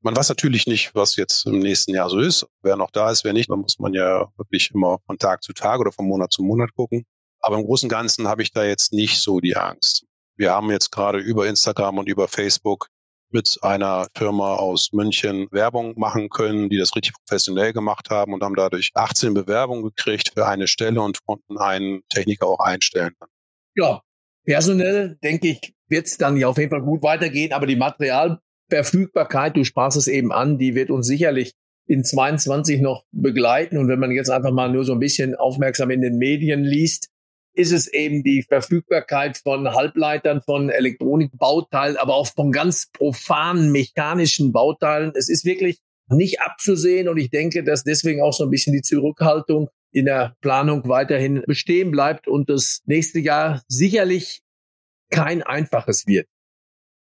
Man 0.00 0.16
weiß 0.16 0.28
natürlich 0.28 0.66
nicht, 0.66 0.94
was 0.94 1.16
jetzt 1.16 1.46
im 1.46 1.58
nächsten 1.58 1.94
Jahr 1.94 2.10
so 2.10 2.20
ist. 2.20 2.46
Wer 2.62 2.76
noch 2.76 2.90
da 2.90 3.10
ist, 3.10 3.24
wer 3.24 3.32
nicht, 3.32 3.50
dann 3.50 3.60
muss 3.60 3.78
man 3.78 3.94
ja 3.94 4.28
wirklich 4.36 4.70
immer 4.72 4.98
von 5.06 5.18
Tag 5.18 5.42
zu 5.42 5.52
Tag 5.52 5.80
oder 5.80 5.92
von 5.92 6.06
Monat 6.06 6.32
zu 6.32 6.42
Monat 6.42 6.70
gucken. 6.74 7.04
Aber 7.40 7.56
im 7.56 7.64
Großen 7.64 7.86
und 7.86 7.90
Ganzen 7.90 8.28
habe 8.28 8.42
ich 8.42 8.52
da 8.52 8.64
jetzt 8.64 8.92
nicht 8.92 9.20
so 9.20 9.40
die 9.40 9.56
Angst. 9.56 10.04
Wir 10.36 10.52
haben 10.52 10.70
jetzt 10.70 10.90
gerade 10.90 11.18
über 11.18 11.46
Instagram 11.46 11.98
und 11.98 12.08
über 12.08 12.28
Facebook 12.28 12.88
mit 13.30 13.58
einer 13.62 14.06
Firma 14.14 14.54
aus 14.54 14.92
München 14.92 15.48
Werbung 15.50 15.98
machen 15.98 16.28
können, 16.28 16.70
die 16.70 16.78
das 16.78 16.94
richtig 16.94 17.14
professionell 17.14 17.72
gemacht 17.72 18.10
haben 18.10 18.32
und 18.32 18.42
haben 18.42 18.54
dadurch 18.54 18.90
18 18.94 19.34
Bewerbungen 19.34 19.82
gekriegt 19.82 20.32
für 20.34 20.46
eine 20.46 20.68
Stelle 20.68 21.00
und 21.00 21.24
konnten 21.26 21.58
einen 21.58 22.02
Techniker 22.08 22.46
auch 22.46 22.60
einstellen. 22.60 23.14
Ja, 23.74 24.02
personell 24.44 25.18
denke 25.22 25.48
ich, 25.48 25.74
wird 25.88 26.06
es 26.06 26.18
dann 26.18 26.36
ja 26.36 26.48
auf 26.48 26.58
jeden 26.58 26.70
Fall 26.70 26.82
gut 26.82 27.02
weitergehen. 27.02 27.52
Aber 27.52 27.66
die 27.66 27.76
Materialverfügbarkeit, 27.76 29.56
du 29.56 29.64
sprachst 29.64 29.96
es 29.96 30.08
eben 30.08 30.32
an, 30.32 30.58
die 30.58 30.74
wird 30.74 30.90
uns 30.90 31.06
sicherlich 31.06 31.52
in 31.86 32.04
22 32.04 32.80
noch 32.80 33.04
begleiten. 33.12 33.78
Und 33.78 33.88
wenn 33.88 34.00
man 34.00 34.10
jetzt 34.10 34.30
einfach 34.30 34.52
mal 34.52 34.70
nur 34.70 34.84
so 34.84 34.92
ein 34.92 35.00
bisschen 35.00 35.34
aufmerksam 35.34 35.90
in 35.90 36.02
den 36.02 36.18
Medien 36.18 36.64
liest, 36.64 37.08
ist 37.54 37.72
es 37.72 37.86
eben 37.92 38.22
die 38.22 38.42
Verfügbarkeit 38.42 39.38
von 39.38 39.72
Halbleitern, 39.72 40.42
von 40.42 40.68
Elektronikbauteilen, 40.68 41.96
aber 41.96 42.14
auch 42.14 42.26
von 42.26 42.52
ganz 42.52 42.90
profanen 42.92 43.72
mechanischen 43.72 44.52
Bauteilen. 44.52 45.12
Es 45.14 45.30
ist 45.30 45.44
wirklich 45.44 45.78
nicht 46.08 46.40
abzusehen 46.40 47.08
und 47.08 47.16
ich 47.16 47.30
denke, 47.30 47.64
dass 47.64 47.82
deswegen 47.82 48.20
auch 48.20 48.32
so 48.32 48.44
ein 48.44 48.50
bisschen 48.50 48.74
die 48.74 48.82
Zurückhaltung 48.82 49.68
in 49.90 50.04
der 50.04 50.36
Planung 50.42 50.86
weiterhin 50.88 51.42
bestehen 51.46 51.90
bleibt 51.90 52.28
und 52.28 52.50
das 52.50 52.82
nächste 52.84 53.18
Jahr 53.18 53.62
sicherlich 53.68 54.42
kein 55.10 55.42
einfaches 55.42 56.06
wird. 56.06 56.26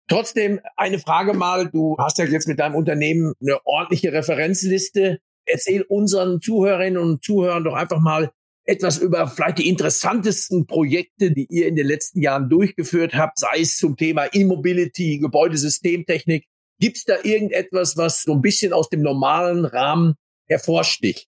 Trotzdem 0.07 0.59
eine 0.77 0.99
Frage 0.99 1.33
mal, 1.33 1.69
du 1.69 1.95
hast 1.97 2.19
ja 2.19 2.25
jetzt 2.25 2.47
mit 2.47 2.59
deinem 2.59 2.75
Unternehmen 2.75 3.33
eine 3.41 3.59
ordentliche 3.65 4.13
Referenzliste. 4.13 5.19
Erzähl 5.45 5.81
unseren 5.83 6.41
Zuhörerinnen 6.41 7.01
und 7.01 7.23
Zuhörern 7.23 7.63
doch 7.63 7.73
einfach 7.73 7.99
mal 7.99 8.31
etwas 8.65 8.97
über 8.97 9.27
vielleicht 9.27 9.59
die 9.59 9.69
interessantesten 9.69 10.65
Projekte, 10.65 11.31
die 11.31 11.47
ihr 11.49 11.67
in 11.67 11.75
den 11.75 11.87
letzten 11.87 12.21
Jahren 12.21 12.49
durchgeführt 12.49 13.13
habt, 13.13 13.39
sei 13.39 13.61
es 13.61 13.77
zum 13.77 13.95
Thema 13.95 14.27
E-Mobility, 14.31 15.19
Gebäudesystemtechnik. 15.19 16.45
Gibt 16.79 16.97
es 16.97 17.05
da 17.05 17.15
irgendetwas, 17.23 17.95
was 17.95 18.23
so 18.23 18.33
ein 18.33 18.41
bisschen 18.41 18.73
aus 18.73 18.89
dem 18.89 19.01
normalen 19.01 19.65
Rahmen 19.65 20.15
hervorsticht? 20.47 21.27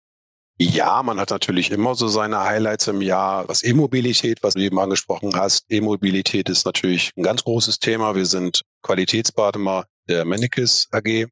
Ja, 0.57 1.03
man 1.03 1.19
hat 1.19 1.31
natürlich 1.31 1.73
immer 1.73 1.97
so 1.97 2.07
seine 2.07 2.41
Highlights 2.41 2.87
im 2.87 3.03
Jahr. 3.03 3.49
Was 3.49 3.65
E-Mobilität, 3.65 4.41
was 4.43 4.55
du 4.55 4.61
eben 4.61 4.79
angesprochen 4.79 5.35
hast. 5.35 5.65
E-Mobilität 5.69 6.49
ist 6.49 6.65
natürlich 6.65 7.11
ein 7.17 7.25
ganz 7.25 7.43
großes 7.43 7.81
Thema. 7.81 8.15
Wir 8.15 8.25
sind 8.25 8.63
Qualitätspartner 8.83 9.87
der 10.09 10.25
Mennekes 10.25 10.89
AG. 10.93 11.27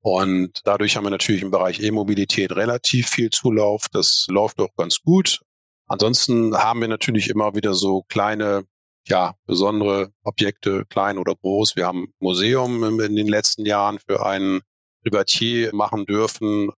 Und 0.00 0.60
dadurch 0.64 0.96
haben 0.96 1.04
wir 1.04 1.10
natürlich 1.10 1.42
im 1.42 1.50
Bereich 1.50 1.80
E-Mobilität 1.80 2.52
relativ 2.52 3.08
viel 3.08 3.28
Zulauf. 3.28 3.86
Das 3.92 4.26
läuft 4.30 4.58
auch 4.60 4.74
ganz 4.76 5.00
gut. 5.00 5.40
Ansonsten 5.86 6.56
haben 6.56 6.80
wir 6.80 6.88
natürlich 6.88 7.28
immer 7.28 7.54
wieder 7.54 7.74
so 7.74 8.02
kleine, 8.08 8.64
ja, 9.06 9.34
besondere 9.46 10.10
Objekte, 10.22 10.86
klein 10.88 11.18
oder 11.18 11.34
groß. 11.34 11.76
Wir 11.76 11.86
haben 11.86 12.14
Museum 12.18 12.98
in 13.00 13.14
den 13.14 13.28
letzten 13.28 13.66
Jahren 13.66 13.98
für 13.98 14.24
einen 14.24 14.62
Privatier 15.02 15.74
machen 15.74 16.06
dürfen, 16.06 16.70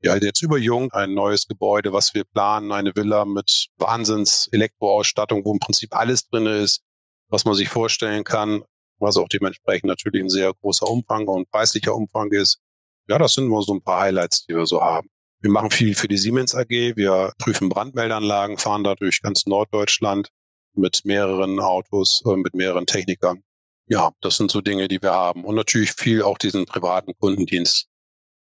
ja, 0.00 0.16
jetzt 0.16 0.42
über 0.42 0.58
Jung 0.58 0.92
ein 0.92 1.14
neues 1.14 1.46
Gebäude, 1.46 1.92
was 1.92 2.14
wir 2.14 2.24
planen, 2.24 2.72
eine 2.72 2.94
Villa 2.94 3.24
mit 3.24 3.68
Wahnsinns 3.78 4.48
Elektroausstattung, 4.52 5.44
wo 5.44 5.52
im 5.52 5.60
Prinzip 5.60 5.96
alles 5.96 6.28
drin 6.28 6.46
ist, 6.46 6.82
was 7.28 7.44
man 7.44 7.54
sich 7.54 7.68
vorstellen 7.68 8.24
kann, 8.24 8.64
was 8.98 9.16
auch 9.16 9.28
dementsprechend 9.28 9.88
natürlich 9.88 10.22
ein 10.22 10.30
sehr 10.30 10.52
großer 10.52 10.86
Umfang 10.86 11.26
und 11.26 11.50
preislicher 11.50 11.94
Umfang 11.94 12.30
ist. 12.32 12.60
Ja, 13.08 13.18
das 13.18 13.34
sind 13.34 13.48
nur 13.48 13.62
so 13.62 13.74
ein 13.74 13.82
paar 13.82 14.00
Highlights, 14.00 14.46
die 14.46 14.54
wir 14.54 14.66
so 14.66 14.80
haben. 14.80 15.08
Wir 15.40 15.50
machen 15.50 15.70
viel 15.70 15.94
für 15.94 16.08
die 16.08 16.16
Siemens 16.16 16.54
AG. 16.54 16.70
Wir 16.70 17.32
prüfen 17.38 17.68
Brandmeldanlagen, 17.68 18.56
fahren 18.56 18.84
da 18.84 18.94
durch 18.94 19.20
ganz 19.20 19.44
Norddeutschland 19.46 20.28
mit 20.74 21.02
mehreren 21.04 21.60
Autos, 21.60 22.22
äh, 22.26 22.36
mit 22.36 22.54
mehreren 22.54 22.86
Technikern. 22.86 23.42
Ja, 23.86 24.12
das 24.22 24.38
sind 24.38 24.50
so 24.50 24.62
Dinge, 24.62 24.88
die 24.88 25.02
wir 25.02 25.12
haben. 25.12 25.44
Und 25.44 25.54
natürlich 25.54 25.92
viel 25.92 26.22
auch 26.22 26.38
diesen 26.38 26.64
privaten 26.64 27.12
Kundendienst 27.18 27.88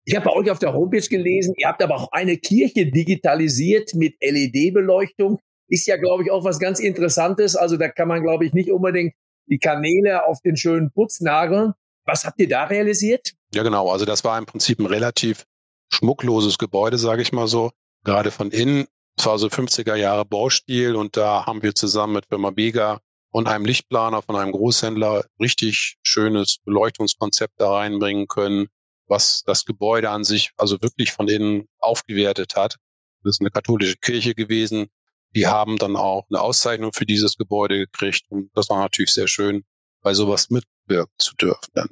Ich 0.09 0.17
habe 0.17 0.25
bei 0.25 0.33
euch 0.33 0.51
auf 0.51 0.59
der 0.59 0.73
Homepage 0.73 1.07
gelesen, 1.07 1.53
ihr 1.59 1.69
habt 1.69 1.83
aber 1.83 1.97
auch 1.97 2.11
eine 2.13 2.39
Kirche 2.39 2.91
digitalisiert 2.91 3.93
mit 3.93 4.15
LED-Beleuchtung. 4.23 5.39
Ist 5.69 5.87
ja, 5.87 5.99
glaube 5.99 6.23
ich, 6.23 6.31
auch 6.31 6.45
was 6.45 6.59
ganz 6.59 6.81
Interessantes. 6.81 7.57
Also 7.57 7.77
da 7.77 7.91
kann 7.91 8.09
man, 8.09 8.23
glaube 8.23 8.47
ich, 8.47 8.55
nicht 8.55 8.71
unbedingt 8.71 9.13
die 9.51 9.59
Kanäle 9.59 10.25
auf 10.25 10.41
den 10.41 10.57
schönen 10.57 10.91
Putz 10.91 11.21
nageln. 11.21 11.75
Was 12.07 12.25
habt 12.25 12.41
ihr 12.41 12.49
da 12.49 12.65
realisiert? 12.65 13.35
Ja, 13.53 13.63
genau. 13.63 13.91
Also 13.91 14.07
das 14.07 14.25
war 14.25 14.39
im 14.39 14.47
Prinzip 14.47 14.79
ein 14.79 14.87
relativ 14.87 15.45
schmuckloses 15.93 16.57
Gebäude, 16.57 16.97
sage 16.97 17.21
ich 17.21 17.33
mal 17.33 17.47
so. 17.47 17.71
Gerade 18.03 18.31
von 18.31 18.51
innen. 18.51 18.87
Es 19.19 19.27
war 19.27 19.39
so 19.39 19.49
50er 19.49 19.95
Jahre 19.95 20.25
Baustil 20.25 20.97
und 20.97 21.19
da 21.19 21.45
haben 21.45 21.63
wir 21.63 21.75
zusammen 21.75 22.15
mit 22.15 22.25
Firma 22.31 22.51
Bega 22.51 23.01
und 23.31 23.47
einem 23.47 23.67
Lichtplaner 23.67 24.23
von 24.23 24.37
einem 24.37 24.53
Großhändler 24.53 25.27
richtig 25.39 25.99
schönes 26.03 26.61
Beleuchtungskonzept 26.65 27.61
da 27.61 27.75
reinbringen 27.75 28.27
können 28.27 28.69
was 29.09 29.43
das 29.45 29.65
Gebäude 29.65 30.11
an 30.11 30.25
sich 30.25 30.53
also 30.57 30.81
wirklich 30.81 31.13
von 31.13 31.29
innen 31.29 31.67
aufgewertet 31.79 32.57
hat. 32.57 32.77
Das 33.23 33.37
ist 33.37 33.41
eine 33.41 33.51
katholische 33.51 33.97
Kirche 33.97 34.35
gewesen. 34.35 34.87
Die 35.35 35.47
haben 35.47 35.77
dann 35.77 35.97
auch 35.97 36.27
eine 36.31 36.41
Auszeichnung 36.41 36.93
für 36.93 37.07
dieses 37.07 37.37
Gebäude 37.37 37.79
gekriegt. 37.79 38.23
Und 38.31 38.51
das 38.55 38.71
war 38.71 38.79
natürlich 38.79 39.13
sehr 39.13 39.29
schön, 39.29 39.65
bei 40.03 40.15
sowas 40.15 40.51
mitwirken 40.51 41.15
zu 41.19 41.35
dürfen 41.37 41.71
dann. 41.75 41.89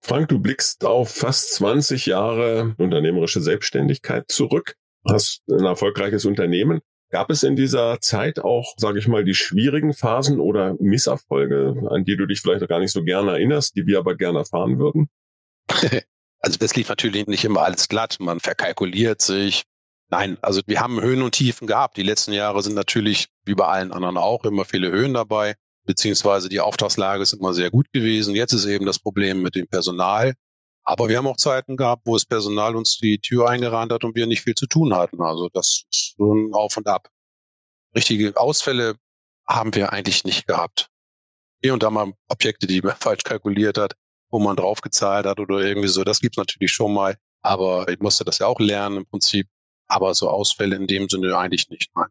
Frank, 0.00 0.28
du 0.28 0.38
blickst 0.38 0.84
auf 0.84 1.10
fast 1.10 1.54
20 1.54 2.06
Jahre 2.06 2.74
unternehmerische 2.78 3.40
Selbstständigkeit 3.40 4.30
zurück, 4.30 4.76
hast 5.06 5.42
ein 5.50 5.64
erfolgreiches 5.64 6.24
Unternehmen. 6.24 6.80
Gab 7.10 7.30
es 7.30 7.42
in 7.42 7.56
dieser 7.56 8.00
Zeit 8.00 8.38
auch, 8.38 8.74
sage 8.76 8.98
ich 8.98 9.08
mal, 9.08 9.24
die 9.24 9.34
schwierigen 9.34 9.94
Phasen 9.94 10.40
oder 10.40 10.76
Misserfolge, 10.78 11.88
an 11.90 12.04
die 12.04 12.16
du 12.16 12.26
dich 12.26 12.40
vielleicht 12.40 12.66
gar 12.68 12.80
nicht 12.80 12.92
so 12.92 13.02
gerne 13.02 13.32
erinnerst, 13.32 13.76
die 13.76 13.86
wir 13.86 13.98
aber 13.98 14.14
gerne 14.14 14.40
erfahren 14.40 14.78
würden? 14.78 15.08
Also 16.40 16.56
das 16.58 16.76
lief 16.76 16.88
natürlich 16.88 17.26
nicht 17.26 17.44
immer 17.44 17.62
alles 17.62 17.88
glatt. 17.88 18.16
Man 18.20 18.40
verkalkuliert 18.40 19.20
sich. 19.20 19.64
Nein, 20.10 20.38
also 20.40 20.62
wir 20.66 20.80
haben 20.80 21.00
Höhen 21.00 21.22
und 21.22 21.32
Tiefen 21.32 21.66
gehabt. 21.66 21.96
Die 21.96 22.02
letzten 22.02 22.32
Jahre 22.32 22.62
sind 22.62 22.74
natürlich, 22.74 23.28
wie 23.44 23.54
bei 23.54 23.66
allen 23.66 23.92
anderen 23.92 24.16
auch, 24.16 24.44
immer 24.44 24.64
viele 24.64 24.90
Höhen 24.90 25.14
dabei. 25.14 25.54
Beziehungsweise 25.84 26.48
die 26.48 26.60
Auftragslage 26.60 27.22
ist 27.22 27.32
immer 27.32 27.54
sehr 27.54 27.70
gut 27.70 27.92
gewesen. 27.92 28.34
Jetzt 28.34 28.52
ist 28.52 28.66
eben 28.66 28.86
das 28.86 28.98
Problem 28.98 29.42
mit 29.42 29.54
dem 29.54 29.66
Personal. 29.66 30.34
Aber 30.84 31.08
wir 31.08 31.18
haben 31.18 31.26
auch 31.26 31.36
Zeiten 31.36 31.76
gehabt, 31.76 32.02
wo 32.06 32.14
das 32.14 32.24
Personal 32.24 32.74
uns 32.76 32.96
die 32.98 33.18
Tür 33.18 33.48
eingerannt 33.48 33.92
hat 33.92 34.04
und 34.04 34.14
wir 34.14 34.26
nicht 34.26 34.42
viel 34.42 34.54
zu 34.54 34.66
tun 34.66 34.94
hatten. 34.94 35.20
Also 35.20 35.48
das 35.52 35.84
ist 35.90 36.14
so 36.16 36.32
ein 36.32 36.54
Auf 36.54 36.76
und 36.76 36.86
Ab. 36.86 37.08
Richtige 37.94 38.38
Ausfälle 38.38 38.94
haben 39.46 39.74
wir 39.74 39.92
eigentlich 39.92 40.24
nicht 40.24 40.46
gehabt. 40.46 40.88
Hier 41.62 41.74
und 41.74 41.82
da 41.82 41.90
mal 41.90 42.12
Objekte, 42.28 42.66
die 42.66 42.80
man 42.80 42.96
falsch 43.00 43.24
kalkuliert 43.24 43.76
hat 43.76 43.94
wo 44.30 44.38
man 44.38 44.56
draufgezahlt 44.56 45.26
hat 45.26 45.40
oder 45.40 45.58
irgendwie 45.60 45.88
so. 45.88 46.04
Das 46.04 46.20
gibt's 46.20 46.36
natürlich 46.36 46.72
schon 46.72 46.94
mal. 46.94 47.16
Aber 47.42 47.88
ich 47.88 48.00
musste 48.00 48.24
das 48.24 48.38
ja 48.38 48.46
auch 48.46 48.60
lernen 48.60 48.98
im 48.98 49.06
Prinzip. 49.06 49.46
Aber 49.86 50.14
so 50.14 50.28
Ausfälle 50.28 50.76
in 50.76 50.86
dem 50.86 51.08
Sinne 51.08 51.36
eigentlich 51.36 51.68
nicht. 51.70 51.90
Nein. 51.94 52.08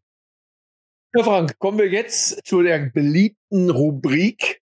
Herr 1.13 1.23
Frank, 1.23 1.57
kommen 1.59 1.77
wir 1.77 1.89
jetzt 1.89 2.45
zu 2.45 2.61
der 2.61 2.89
beliebten 2.89 3.69
Rubrik 3.69 4.61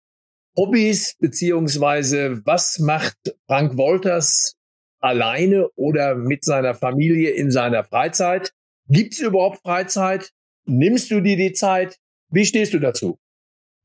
Hobbys 0.57 1.17
beziehungsweise 1.19 2.43
was 2.45 2.79
macht 2.79 3.17
Frank 3.47 3.77
Wolters 3.77 4.57
alleine 5.01 5.69
oder 5.77 6.15
mit 6.15 6.45
seiner 6.45 6.75
Familie 6.75 7.31
in 7.31 7.51
seiner 7.51 7.85
Freizeit? 7.85 8.53
Gibt 8.89 9.15
es 9.15 9.21
überhaupt 9.21 9.63
Freizeit? 9.63 10.33
Nimmst 10.67 11.11
du 11.11 11.21
dir 11.21 11.37
die 11.37 11.53
Zeit? 11.53 11.99
Wie 12.31 12.45
stehst 12.45 12.75
du 12.75 12.79
dazu? 12.79 13.19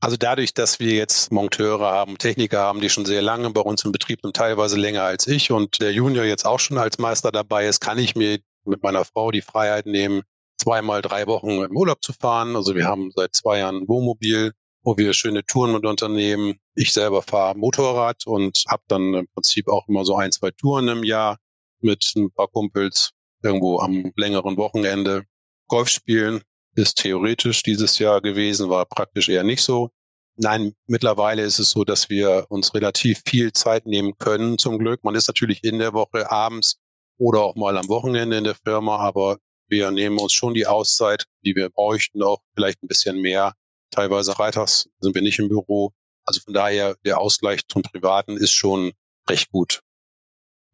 Also 0.06 0.18
dadurch, 0.18 0.54
dass 0.54 0.80
wir 0.80 0.94
jetzt 0.94 1.32
Monteure 1.32 1.88
haben, 1.88 2.20
Techniker 2.20 2.60
haben, 2.60 2.80
die 2.80 2.91
schon 2.91 3.08
sehr 3.08 3.24
lange 3.24 3.50
bei 3.50 3.62
uns 3.62 3.84
im 3.86 3.91
Betrieb 3.91 4.20
sind, 4.22 4.36
teilweise 4.36 4.78
länger 4.78 5.02
als 5.02 5.26
ich 5.26 5.52
und 5.52 5.82
der 5.82 5.94
Junior 5.94 6.26
jetzt 6.26 6.46
auch 6.46 6.60
schon 6.60 6.78
als 6.78 7.00
Meister 7.00 7.32
dabei 7.32 7.65
ist, 7.65 7.80
kann 7.80 7.98
ich 7.98 8.15
mir 8.15 8.38
mit 8.65 8.84
meiner 8.84 9.04
Frau 9.04 9.32
die 9.32 9.41
Freiheit 9.41 9.88
nehmen, 9.88 10.22
zweimal 10.62 11.02
drei 11.02 11.26
Wochen 11.26 11.50
im 11.63 11.76
Urlaub 11.76 12.04
zu 12.04 12.13
fahren. 12.13 12.56
Also 12.56 12.76
wir 12.76 12.86
haben 12.86 13.10
seit 13.15 13.34
zwei 13.34 13.58
Jahren 13.58 13.78
ein 13.78 13.88
Wohnmobil, 13.88 14.52
wo 14.84 14.96
wir 14.96 15.12
schöne 15.13 15.44
Touren 15.44 15.74
mit 15.74 15.88
unternehmen. 15.88 16.60
Ich 16.76 16.94
selber 16.94 17.24
fahre 17.24 17.58
Motorrad 17.58 18.28
und 18.28 18.63
habe 18.68 18.84
dann 18.88 19.12
im 19.15 19.28
Prinzip 19.34 19.68
auch 19.68 19.88
immer 19.88 20.06
so 20.06 20.15
ein, 20.18 20.32
zwei 20.32 20.52
Touren 20.52 20.88
im 20.88 21.04
Jahr 21.04 21.39
mit 21.80 22.13
ein 22.15 22.30
paar 22.30 22.50
Kumpels 22.50 23.10
irgendwo 23.41 23.80
am 23.80 24.12
längeren 24.15 24.56
Wochenende. 24.58 25.24
Golf 25.68 25.89
spielen 25.89 26.44
ist 26.76 26.98
theoretisch 26.98 27.64
dieses 27.64 28.00
Jahr 28.00 28.22
gewesen, 28.22 28.70
war 28.70 28.86
praktisch 28.86 29.30
eher 29.30 29.44
nicht 29.44 29.62
so. 29.62 29.90
Nein, 30.38 30.74
mittlerweile 30.88 31.44
ist 31.44 31.60
es 31.60 31.70
so, 31.70 31.86
dass 31.86 32.10
wir 32.10 32.46
uns 32.50 32.74
relativ 32.74 33.22
viel 33.26 33.54
Zeit 33.54 33.86
nehmen 33.86 34.18
können, 34.18 34.58
zum 34.58 34.80
Glück. 34.80 35.04
Man 35.04 35.16
ist 35.16 35.28
natürlich 35.28 35.64
in 35.64 35.80
der 35.80 35.94
Woche 35.94 36.30
abends 36.30 36.78
oder 37.18 37.42
auch 37.42 37.56
mal 37.56 37.78
am 37.78 37.88
Wochenende 37.88 38.38
in 38.38 38.44
der 38.44 38.56
Firma, 38.56 38.98
aber 38.98 39.38
wir 39.70 39.90
nehmen 39.92 40.20
uns 40.20 40.34
schon 40.34 40.54
die 40.54 40.68
Auszeit, 40.68 41.26
die 41.46 41.56
wir 41.56 41.70
bräuchten, 41.70 42.22
auch 42.22 42.40
vielleicht 42.54 42.84
ein 42.84 42.88
bisschen 42.88 43.22
mehr. 43.22 43.54
Teilweise 43.92 44.34
freitags 44.34 44.90
sind 45.00 45.16
wir 45.16 45.22
nicht 45.22 45.40
im 45.40 45.48
Büro. 45.48 45.92
Also 46.26 46.42
von 46.42 46.54
daher, 46.54 46.96
der 47.06 47.20
Ausgleich 47.20 47.62
zum 47.68 47.82
Privaten 47.82 48.36
ist 48.36 48.52
schon 48.52 48.92
recht 49.30 49.50
gut. 49.52 49.82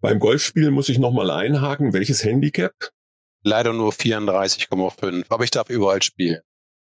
Beim 0.01 0.17
Golfspielen 0.17 0.73
muss 0.73 0.89
ich 0.89 0.97
nochmal 0.97 1.29
einhaken. 1.29 1.93
Welches 1.93 2.23
Handicap? 2.23 2.73
Leider 3.43 3.73
nur 3.73 3.91
34,5, 3.91 5.25
aber 5.29 5.43
ich 5.43 5.51
darf 5.51 5.69
überall 5.69 6.01
spielen. 6.01 6.41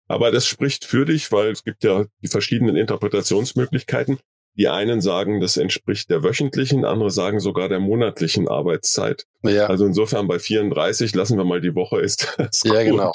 Aber 0.07 0.31
das 0.31 0.47
spricht 0.47 0.85
für 0.85 1.05
dich, 1.05 1.33
weil 1.33 1.51
es 1.51 1.65
gibt 1.65 1.83
ja 1.83 2.05
die 2.23 2.29
verschiedenen 2.29 2.77
Interpretationsmöglichkeiten. 2.77 4.19
Die 4.57 4.69
einen 4.69 5.01
sagen, 5.01 5.41
das 5.41 5.57
entspricht 5.57 6.11
der 6.11 6.23
wöchentlichen, 6.23 6.85
andere 6.85 7.11
sagen 7.11 7.41
sogar 7.41 7.69
der 7.69 7.81
monatlichen 7.81 8.47
Arbeitszeit. 8.47 9.27
Ja. 9.43 9.67
Also 9.67 9.85
insofern 9.85 10.29
bei 10.29 10.39
34 10.39 11.13
lassen 11.15 11.37
wir 11.37 11.45
mal 11.45 11.61
die 11.61 11.75
Woche 11.75 12.01
ist 12.01 12.35
das 12.39 12.63
Ja, 12.65 12.85
genau. 12.85 13.13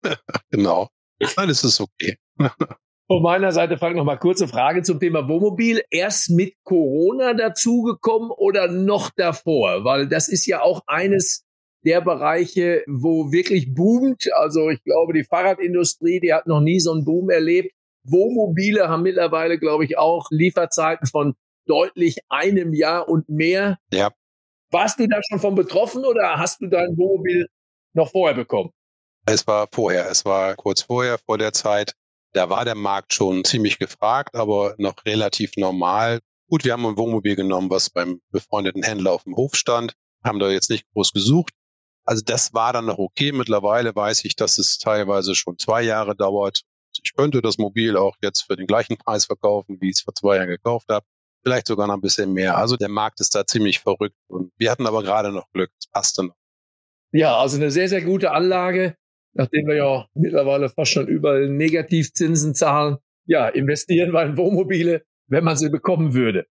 genau. 0.50 0.88
Alles 1.36 1.62
ist 1.62 1.80
okay. 1.80 2.18
Von 3.06 3.22
meiner 3.22 3.52
Seite, 3.52 3.76
Frank, 3.76 3.96
noch 3.96 4.04
mal 4.04 4.16
kurze 4.16 4.48
Frage 4.48 4.82
zum 4.82 4.98
Thema 4.98 5.28
Wohnmobil. 5.28 5.82
Erst 5.90 6.30
mit 6.30 6.54
Corona 6.64 7.34
dazugekommen 7.34 8.30
oder 8.30 8.68
noch 8.68 9.10
davor? 9.10 9.84
Weil 9.84 10.08
das 10.08 10.28
ist 10.28 10.46
ja 10.46 10.62
auch 10.62 10.82
eines 10.86 11.44
der 11.84 12.00
Bereiche, 12.00 12.82
wo 12.86 13.32
wirklich 13.32 13.74
boomt. 13.74 14.32
Also 14.34 14.70
ich 14.70 14.82
glaube, 14.84 15.12
die 15.12 15.24
Fahrradindustrie, 15.24 16.20
die 16.20 16.32
hat 16.32 16.46
noch 16.46 16.60
nie 16.60 16.80
so 16.80 16.92
einen 16.92 17.04
Boom 17.04 17.30
erlebt. 17.30 17.72
Wohnmobile 18.04 18.88
haben 18.88 19.02
mittlerweile, 19.02 19.58
glaube 19.58 19.84
ich, 19.84 19.98
auch 19.98 20.26
Lieferzeiten 20.30 21.06
von 21.06 21.34
deutlich 21.66 22.18
einem 22.28 22.72
Jahr 22.72 23.08
und 23.08 23.28
mehr. 23.28 23.78
Ja. 23.92 24.10
Warst 24.70 24.98
du 25.00 25.06
da 25.06 25.20
schon 25.28 25.40
von 25.40 25.54
betroffen 25.54 26.04
oder 26.04 26.38
hast 26.38 26.60
du 26.60 26.66
dein 26.66 26.96
Wohnmobil 26.96 27.46
noch 27.92 28.10
vorher 28.10 28.36
bekommen? 28.36 28.70
Es 29.26 29.46
war 29.46 29.68
vorher, 29.70 30.08
es 30.10 30.24
war 30.24 30.54
kurz 30.54 30.82
vorher, 30.82 31.18
vor 31.18 31.38
der 31.38 31.52
Zeit. 31.52 31.92
Da 32.32 32.48
war 32.48 32.64
der 32.64 32.76
Markt 32.76 33.12
schon 33.12 33.44
ziemlich 33.44 33.78
gefragt, 33.78 34.34
aber 34.34 34.74
noch 34.78 35.04
relativ 35.04 35.56
normal. 35.56 36.20
Gut, 36.48 36.64
wir 36.64 36.72
haben 36.72 36.86
ein 36.86 36.96
Wohnmobil 36.96 37.36
genommen, 37.36 37.70
was 37.70 37.90
beim 37.90 38.20
befreundeten 38.30 38.82
Händler 38.82 39.12
auf 39.12 39.24
dem 39.24 39.36
Hof 39.36 39.54
stand, 39.54 39.94
haben 40.24 40.38
da 40.38 40.50
jetzt 40.50 40.70
nicht 40.70 40.84
groß 40.92 41.12
gesucht, 41.12 41.52
also 42.10 42.24
das 42.26 42.52
war 42.52 42.72
dann 42.72 42.86
noch 42.86 42.98
okay. 42.98 43.30
Mittlerweile 43.30 43.94
weiß 43.94 44.24
ich, 44.24 44.34
dass 44.34 44.58
es 44.58 44.78
teilweise 44.78 45.36
schon 45.36 45.58
zwei 45.58 45.82
Jahre 45.82 46.16
dauert. 46.16 46.62
Ich 47.04 47.14
könnte 47.14 47.40
das 47.40 47.56
Mobil 47.56 47.96
auch 47.96 48.16
jetzt 48.20 48.40
für 48.40 48.56
den 48.56 48.66
gleichen 48.66 48.96
Preis 48.96 49.26
verkaufen, 49.26 49.80
wie 49.80 49.90
ich 49.90 49.98
es 49.98 50.00
vor 50.00 50.12
zwei 50.16 50.38
Jahren 50.38 50.48
gekauft 50.48 50.88
habe. 50.90 51.06
Vielleicht 51.44 51.68
sogar 51.68 51.86
noch 51.86 51.94
ein 51.94 52.00
bisschen 52.00 52.32
mehr. 52.32 52.56
Also 52.56 52.76
der 52.76 52.88
Markt 52.88 53.20
ist 53.20 53.36
da 53.36 53.46
ziemlich 53.46 53.78
verrückt. 53.78 54.16
Und 54.26 54.50
wir 54.58 54.72
hatten 54.72 54.88
aber 54.88 55.04
gerade 55.04 55.30
noch 55.30 55.52
Glück. 55.52 55.70
Es 55.78 55.86
passte 55.86 56.24
noch. 56.24 56.34
Ja, 57.12 57.36
also 57.36 57.58
eine 57.58 57.70
sehr, 57.70 57.88
sehr 57.88 58.02
gute 58.02 58.32
Anlage, 58.32 58.96
nachdem 59.34 59.68
wir 59.68 59.76
ja 59.76 60.08
mittlerweile 60.14 60.68
fast 60.68 60.90
schon 60.90 61.06
überall 61.06 61.48
Negativzinsen 61.48 62.56
zahlen. 62.56 62.98
Ja, 63.26 63.46
investieren 63.46 64.12
wir 64.12 64.24
in 64.24 64.36
Wohnmobile, 64.36 65.04
wenn 65.28 65.44
man 65.44 65.56
sie 65.56 65.70
bekommen 65.70 66.12
würde. 66.12 66.48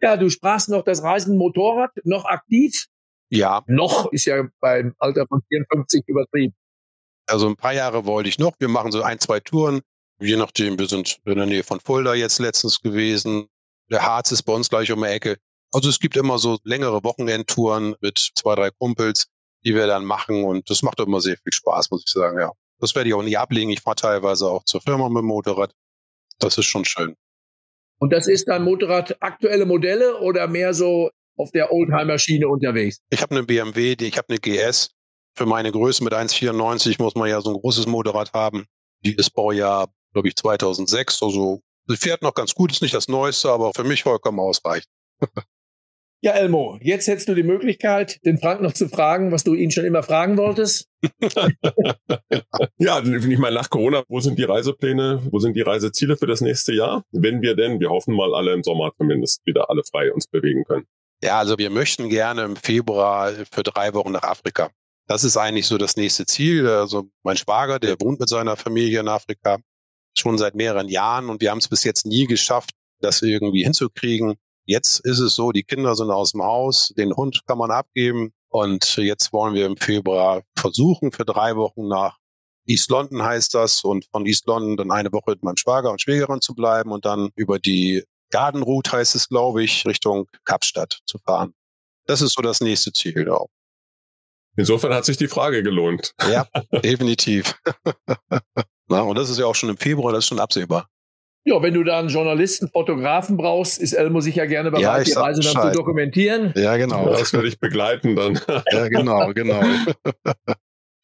Ja, 0.00 0.16
du 0.16 0.30
sprachst 0.30 0.70
noch 0.70 0.82
das 0.82 1.02
Reisen 1.02 1.36
Motorrad, 1.36 1.90
noch 2.04 2.24
aktiv? 2.24 2.86
Ja. 3.30 3.62
Noch 3.66 4.12
ist 4.12 4.26
ja 4.26 4.46
beim 4.60 4.94
Alter 4.98 5.26
von 5.26 5.42
54 5.48 6.04
übertrieben. 6.06 6.54
Also 7.26 7.48
ein 7.48 7.56
paar 7.56 7.72
Jahre 7.72 8.04
wollte 8.04 8.28
ich 8.28 8.38
noch. 8.38 8.52
Wir 8.58 8.68
machen 8.68 8.92
so 8.92 9.02
ein, 9.02 9.18
zwei 9.18 9.40
Touren. 9.40 9.80
Je 10.20 10.36
nachdem, 10.36 10.78
wir 10.78 10.86
sind 10.86 11.18
in 11.24 11.36
der 11.36 11.46
Nähe 11.46 11.64
von 11.64 11.80
Fulda 11.80 12.14
jetzt 12.14 12.38
letztens 12.38 12.80
gewesen. 12.80 13.48
Der 13.90 14.04
Harz 14.06 14.30
ist 14.32 14.42
bei 14.42 14.52
uns 14.52 14.68
gleich 14.68 14.92
um 14.92 15.00
die 15.00 15.08
Ecke. 15.08 15.38
Also 15.72 15.88
es 15.88 15.98
gibt 15.98 16.16
immer 16.16 16.38
so 16.38 16.58
längere 16.62 17.02
Wochenendtouren 17.02 17.96
mit 18.00 18.30
zwei, 18.36 18.54
drei 18.54 18.70
Kumpels, 18.70 19.26
die 19.64 19.74
wir 19.74 19.86
dann 19.86 20.04
machen. 20.04 20.44
Und 20.44 20.70
das 20.70 20.82
macht 20.82 21.00
immer 21.00 21.20
sehr 21.20 21.36
viel 21.36 21.52
Spaß, 21.52 21.90
muss 21.90 22.04
ich 22.06 22.12
sagen, 22.12 22.38
ja. 22.38 22.52
Das 22.78 22.94
werde 22.94 23.08
ich 23.08 23.14
auch 23.14 23.22
nie 23.22 23.36
ablegen. 23.36 23.70
Ich 23.70 23.80
fahre 23.80 23.96
teilweise 23.96 24.46
auch 24.46 24.64
zur 24.64 24.80
Firma 24.80 25.08
mit 25.08 25.22
dem 25.22 25.26
Motorrad. 25.26 25.74
Das 26.38 26.58
ist 26.58 26.66
schon 26.66 26.84
schön. 26.84 27.16
Und 27.98 28.12
das 28.12 28.28
ist 28.28 28.48
dann 28.48 28.64
Motorrad 28.64 29.16
aktuelle 29.20 29.66
Modelle 29.66 30.20
oder 30.20 30.46
mehr 30.46 30.74
so 30.74 31.10
auf 31.36 31.50
der 31.50 31.72
Oldtimer-Schiene 31.72 32.48
unterwegs? 32.48 33.00
Ich 33.10 33.22
habe 33.22 33.34
eine 33.34 33.44
BMW, 33.44 33.96
ich 33.98 34.18
habe 34.18 34.28
eine 34.28 34.38
GS. 34.38 34.90
Für 35.36 35.46
meine 35.46 35.72
Größe 35.72 36.04
mit 36.04 36.12
1,94 36.12 37.02
muss 37.02 37.14
man 37.14 37.28
ja 37.28 37.40
so 37.40 37.50
ein 37.50 37.60
großes 37.60 37.86
Motorrad 37.86 38.32
haben. 38.32 38.66
Die 39.04 39.14
ist 39.14 39.30
Baujahr, 39.30 39.88
glaube 40.12 40.28
ich, 40.28 40.36
2006. 40.36 41.22
Also 41.22 41.60
sie 41.86 41.96
fährt 41.96 42.22
noch 42.22 42.34
ganz 42.34 42.54
gut, 42.54 42.70
ist 42.70 42.82
nicht 42.82 42.94
das 42.94 43.08
Neueste, 43.08 43.50
aber 43.50 43.72
für 43.74 43.84
mich 43.84 44.04
vollkommen 44.04 44.38
ausreichend. 44.38 44.90
Ja, 46.24 46.32
Elmo, 46.32 46.78
jetzt 46.80 47.06
hättest 47.06 47.28
du 47.28 47.34
die 47.34 47.42
Möglichkeit, 47.42 48.18
den 48.24 48.38
Frank 48.38 48.62
noch 48.62 48.72
zu 48.72 48.88
fragen, 48.88 49.30
was 49.30 49.44
du 49.44 49.52
ihn 49.52 49.70
schon 49.70 49.84
immer 49.84 50.02
fragen 50.02 50.38
wolltest. 50.38 50.88
ja, 52.78 53.02
ich 53.04 53.38
meine, 53.38 53.54
nach 53.54 53.68
Corona, 53.68 54.04
wo 54.08 54.20
sind 54.20 54.38
die 54.38 54.44
Reisepläne, 54.44 55.20
wo 55.30 55.38
sind 55.38 55.54
die 55.54 55.60
Reiseziele 55.60 56.16
für 56.16 56.26
das 56.26 56.40
nächste 56.40 56.72
Jahr? 56.72 57.04
Wenn 57.12 57.42
wir 57.42 57.54
denn, 57.54 57.78
wir 57.78 57.90
hoffen 57.90 58.16
mal 58.16 58.34
alle 58.34 58.54
im 58.54 58.62
Sommer 58.62 58.92
zumindest, 58.96 59.44
wieder 59.44 59.68
alle 59.68 59.82
frei 59.84 60.14
uns 60.14 60.26
bewegen 60.26 60.64
können. 60.64 60.86
Ja, 61.24 61.38
also 61.38 61.56
wir 61.56 61.70
möchten 61.70 62.10
gerne 62.10 62.42
im 62.42 62.54
Februar 62.54 63.32
für 63.50 63.62
drei 63.62 63.94
Wochen 63.94 64.12
nach 64.12 64.24
Afrika. 64.24 64.68
Das 65.06 65.24
ist 65.24 65.38
eigentlich 65.38 65.66
so 65.66 65.78
das 65.78 65.96
nächste 65.96 66.26
Ziel. 66.26 66.68
Also 66.68 67.08
mein 67.22 67.38
Schwager, 67.38 67.78
der 67.78 67.96
wohnt 67.98 68.20
mit 68.20 68.28
seiner 68.28 68.58
Familie 68.58 69.00
in 69.00 69.08
Afrika 69.08 69.56
schon 70.14 70.36
seit 70.36 70.54
mehreren 70.54 70.90
Jahren 70.90 71.30
und 71.30 71.40
wir 71.40 71.50
haben 71.50 71.58
es 71.58 71.68
bis 71.68 71.82
jetzt 71.82 72.04
nie 72.04 72.26
geschafft, 72.26 72.72
das 73.00 73.22
irgendwie 73.22 73.64
hinzukriegen. 73.64 74.34
Jetzt 74.66 75.00
ist 75.00 75.18
es 75.18 75.34
so, 75.34 75.50
die 75.50 75.62
Kinder 75.62 75.94
sind 75.94 76.10
aus 76.10 76.32
dem 76.32 76.42
Haus, 76.42 76.92
den 76.98 77.16
Hund 77.16 77.40
kann 77.46 77.56
man 77.56 77.70
abgeben 77.70 78.34
und 78.50 78.98
jetzt 78.98 79.32
wollen 79.32 79.54
wir 79.54 79.64
im 79.64 79.78
Februar 79.78 80.42
versuchen, 80.54 81.10
für 81.10 81.24
drei 81.24 81.56
Wochen 81.56 81.88
nach 81.88 82.18
East 82.66 82.90
London 82.90 83.22
heißt 83.22 83.54
das 83.54 83.82
und 83.82 84.04
von 84.10 84.26
East 84.26 84.46
London 84.46 84.76
dann 84.76 84.90
eine 84.90 85.10
Woche 85.10 85.30
mit 85.30 85.42
meinem 85.42 85.56
Schwager 85.56 85.90
und 85.90 86.02
Schwägerin 86.02 86.42
zu 86.42 86.54
bleiben 86.54 86.92
und 86.92 87.06
dann 87.06 87.30
über 87.34 87.58
die 87.58 88.04
Garden 88.30 88.62
Route 88.62 88.92
heißt 88.92 89.14
es, 89.14 89.28
glaube 89.28 89.62
ich, 89.62 89.86
Richtung 89.86 90.28
Kapstadt 90.44 91.00
zu 91.06 91.18
fahren. 91.18 91.54
Das 92.06 92.20
ist 92.20 92.34
so 92.34 92.42
das 92.42 92.60
nächste 92.60 92.92
Ziel 92.92 93.28
auch. 93.30 93.48
Insofern 94.56 94.94
hat 94.94 95.04
sich 95.04 95.16
die 95.16 95.28
Frage 95.28 95.62
gelohnt. 95.62 96.14
Ja, 96.28 96.46
definitiv. 96.82 97.60
Na, 98.88 99.00
und 99.00 99.16
das 99.16 99.30
ist 99.30 99.38
ja 99.38 99.46
auch 99.46 99.54
schon 99.54 99.70
im 99.70 99.76
Februar, 99.76 100.12
das 100.12 100.24
ist 100.24 100.28
schon 100.28 100.40
absehbar. 100.40 100.88
Ja, 101.46 101.60
wenn 101.60 101.74
du 101.74 101.84
da 101.84 101.98
einen 101.98 102.08
Journalisten, 102.08 102.68
Fotografen 102.68 103.36
brauchst, 103.36 103.78
ist 103.78 103.92
Elmo 103.92 104.20
sicher 104.20 104.46
gerne 104.46 104.70
bereit, 104.70 104.82
ja, 104.82 105.04
die 105.04 105.12
Reise 105.12 105.42
dann 105.42 105.62
zu 105.62 105.72
dokumentieren. 105.72 106.54
Ja, 106.56 106.76
genau. 106.78 107.10
Das 107.10 107.34
werde 107.34 107.48
ich 107.48 107.60
begleiten 107.60 108.16
dann. 108.16 108.40
ja, 108.72 108.88
genau, 108.88 109.32
genau. 109.34 109.62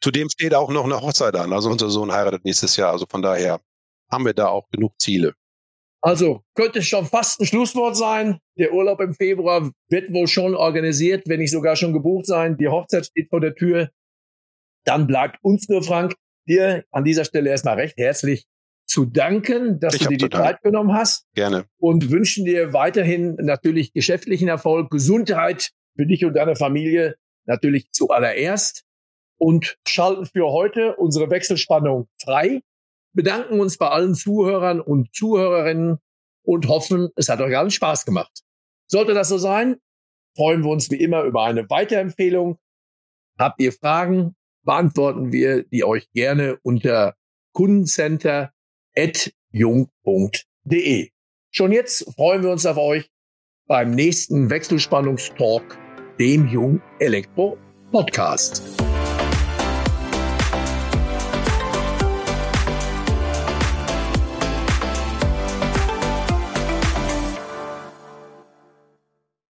Zudem 0.02 0.30
steht 0.30 0.54
auch 0.54 0.70
noch 0.70 0.84
eine 0.84 0.98
Hochzeit 0.98 1.36
an. 1.36 1.52
Also 1.52 1.68
unser 1.68 1.90
Sohn 1.90 2.10
heiratet 2.10 2.44
nächstes 2.46 2.76
Jahr. 2.76 2.90
Also 2.90 3.04
von 3.06 3.20
daher 3.20 3.60
haben 4.10 4.24
wir 4.24 4.32
da 4.32 4.48
auch 4.48 4.66
genug 4.70 4.98
Ziele. 4.98 5.34
Also 6.02 6.42
könnte 6.54 6.82
schon 6.82 7.04
fast 7.06 7.40
ein 7.40 7.46
Schlusswort 7.46 7.96
sein. 7.96 8.38
Der 8.58 8.72
Urlaub 8.72 9.00
im 9.00 9.14
Februar 9.14 9.70
wird 9.88 10.12
wohl 10.12 10.28
schon 10.28 10.54
organisiert, 10.54 11.24
wenn 11.26 11.40
nicht 11.40 11.50
sogar 11.50 11.76
schon 11.76 11.92
gebucht 11.92 12.26
sein. 12.26 12.56
Die 12.56 12.68
Hochzeit 12.68 13.06
steht 13.06 13.28
vor 13.28 13.40
der 13.40 13.54
Tür. 13.54 13.90
Dann 14.84 15.06
bleibt 15.06 15.38
uns 15.42 15.68
nur, 15.68 15.82
Frank, 15.82 16.14
dir 16.48 16.84
an 16.90 17.04
dieser 17.04 17.24
Stelle 17.24 17.50
erstmal 17.50 17.76
recht 17.76 17.98
herzlich 17.98 18.46
zu 18.86 19.04
danken, 19.04 19.78
dass 19.78 19.94
ich 19.94 20.02
du 20.02 20.08
dir 20.08 20.16
die 20.16 20.30
Zeit 20.30 20.62
genommen 20.62 20.92
hast. 20.92 21.26
Gerne. 21.34 21.66
Und 21.78 22.10
wünschen 22.10 22.44
dir 22.44 22.72
weiterhin 22.72 23.36
natürlich 23.36 23.92
geschäftlichen 23.92 24.48
Erfolg, 24.48 24.90
Gesundheit 24.90 25.70
für 25.96 26.06
dich 26.06 26.24
und 26.24 26.34
deine 26.34 26.56
Familie 26.56 27.14
natürlich 27.46 27.92
zuallererst 27.92 28.84
und 29.38 29.76
schalten 29.86 30.26
für 30.26 30.50
heute 30.50 30.96
unsere 30.96 31.30
Wechselspannung 31.30 32.08
frei, 32.22 32.62
bedanken 33.12 33.60
uns 33.60 33.78
bei 33.78 33.88
allen 33.88 34.14
Zuhörern 34.14 34.80
und 34.80 35.14
Zuhörerinnen 35.14 35.98
und 36.42 36.68
hoffen, 36.68 37.08
es 37.16 37.28
hat 37.28 37.40
euch 37.40 37.56
allen 37.56 37.70
Spaß 37.70 38.04
gemacht. 38.04 38.42
Sollte 38.88 39.14
das 39.14 39.28
so 39.28 39.38
sein, 39.38 39.76
freuen 40.36 40.62
wir 40.62 40.70
uns 40.70 40.90
wie 40.90 41.00
immer 41.00 41.22
über 41.22 41.44
eine 41.44 41.68
Weiterempfehlung. 41.68 42.58
Habt 43.38 43.60
ihr 43.60 43.72
Fragen, 43.72 44.34
beantworten 44.64 45.32
wir 45.32 45.64
die 45.64 45.84
euch 45.84 46.10
gerne 46.12 46.58
unter 46.62 47.16
Kundencenter 47.52 48.52
jung.de. 49.52 51.10
Schon 51.52 51.72
jetzt 51.72 52.14
freuen 52.14 52.42
wir 52.42 52.50
uns 52.50 52.66
auf 52.66 52.76
euch 52.76 53.10
beim 53.66 53.92
nächsten 53.92 54.50
Wechselspannungstalk, 54.50 55.78
dem 56.18 56.48
Jung 56.48 56.80
Elektro 56.98 57.56
Podcast. 57.90 58.62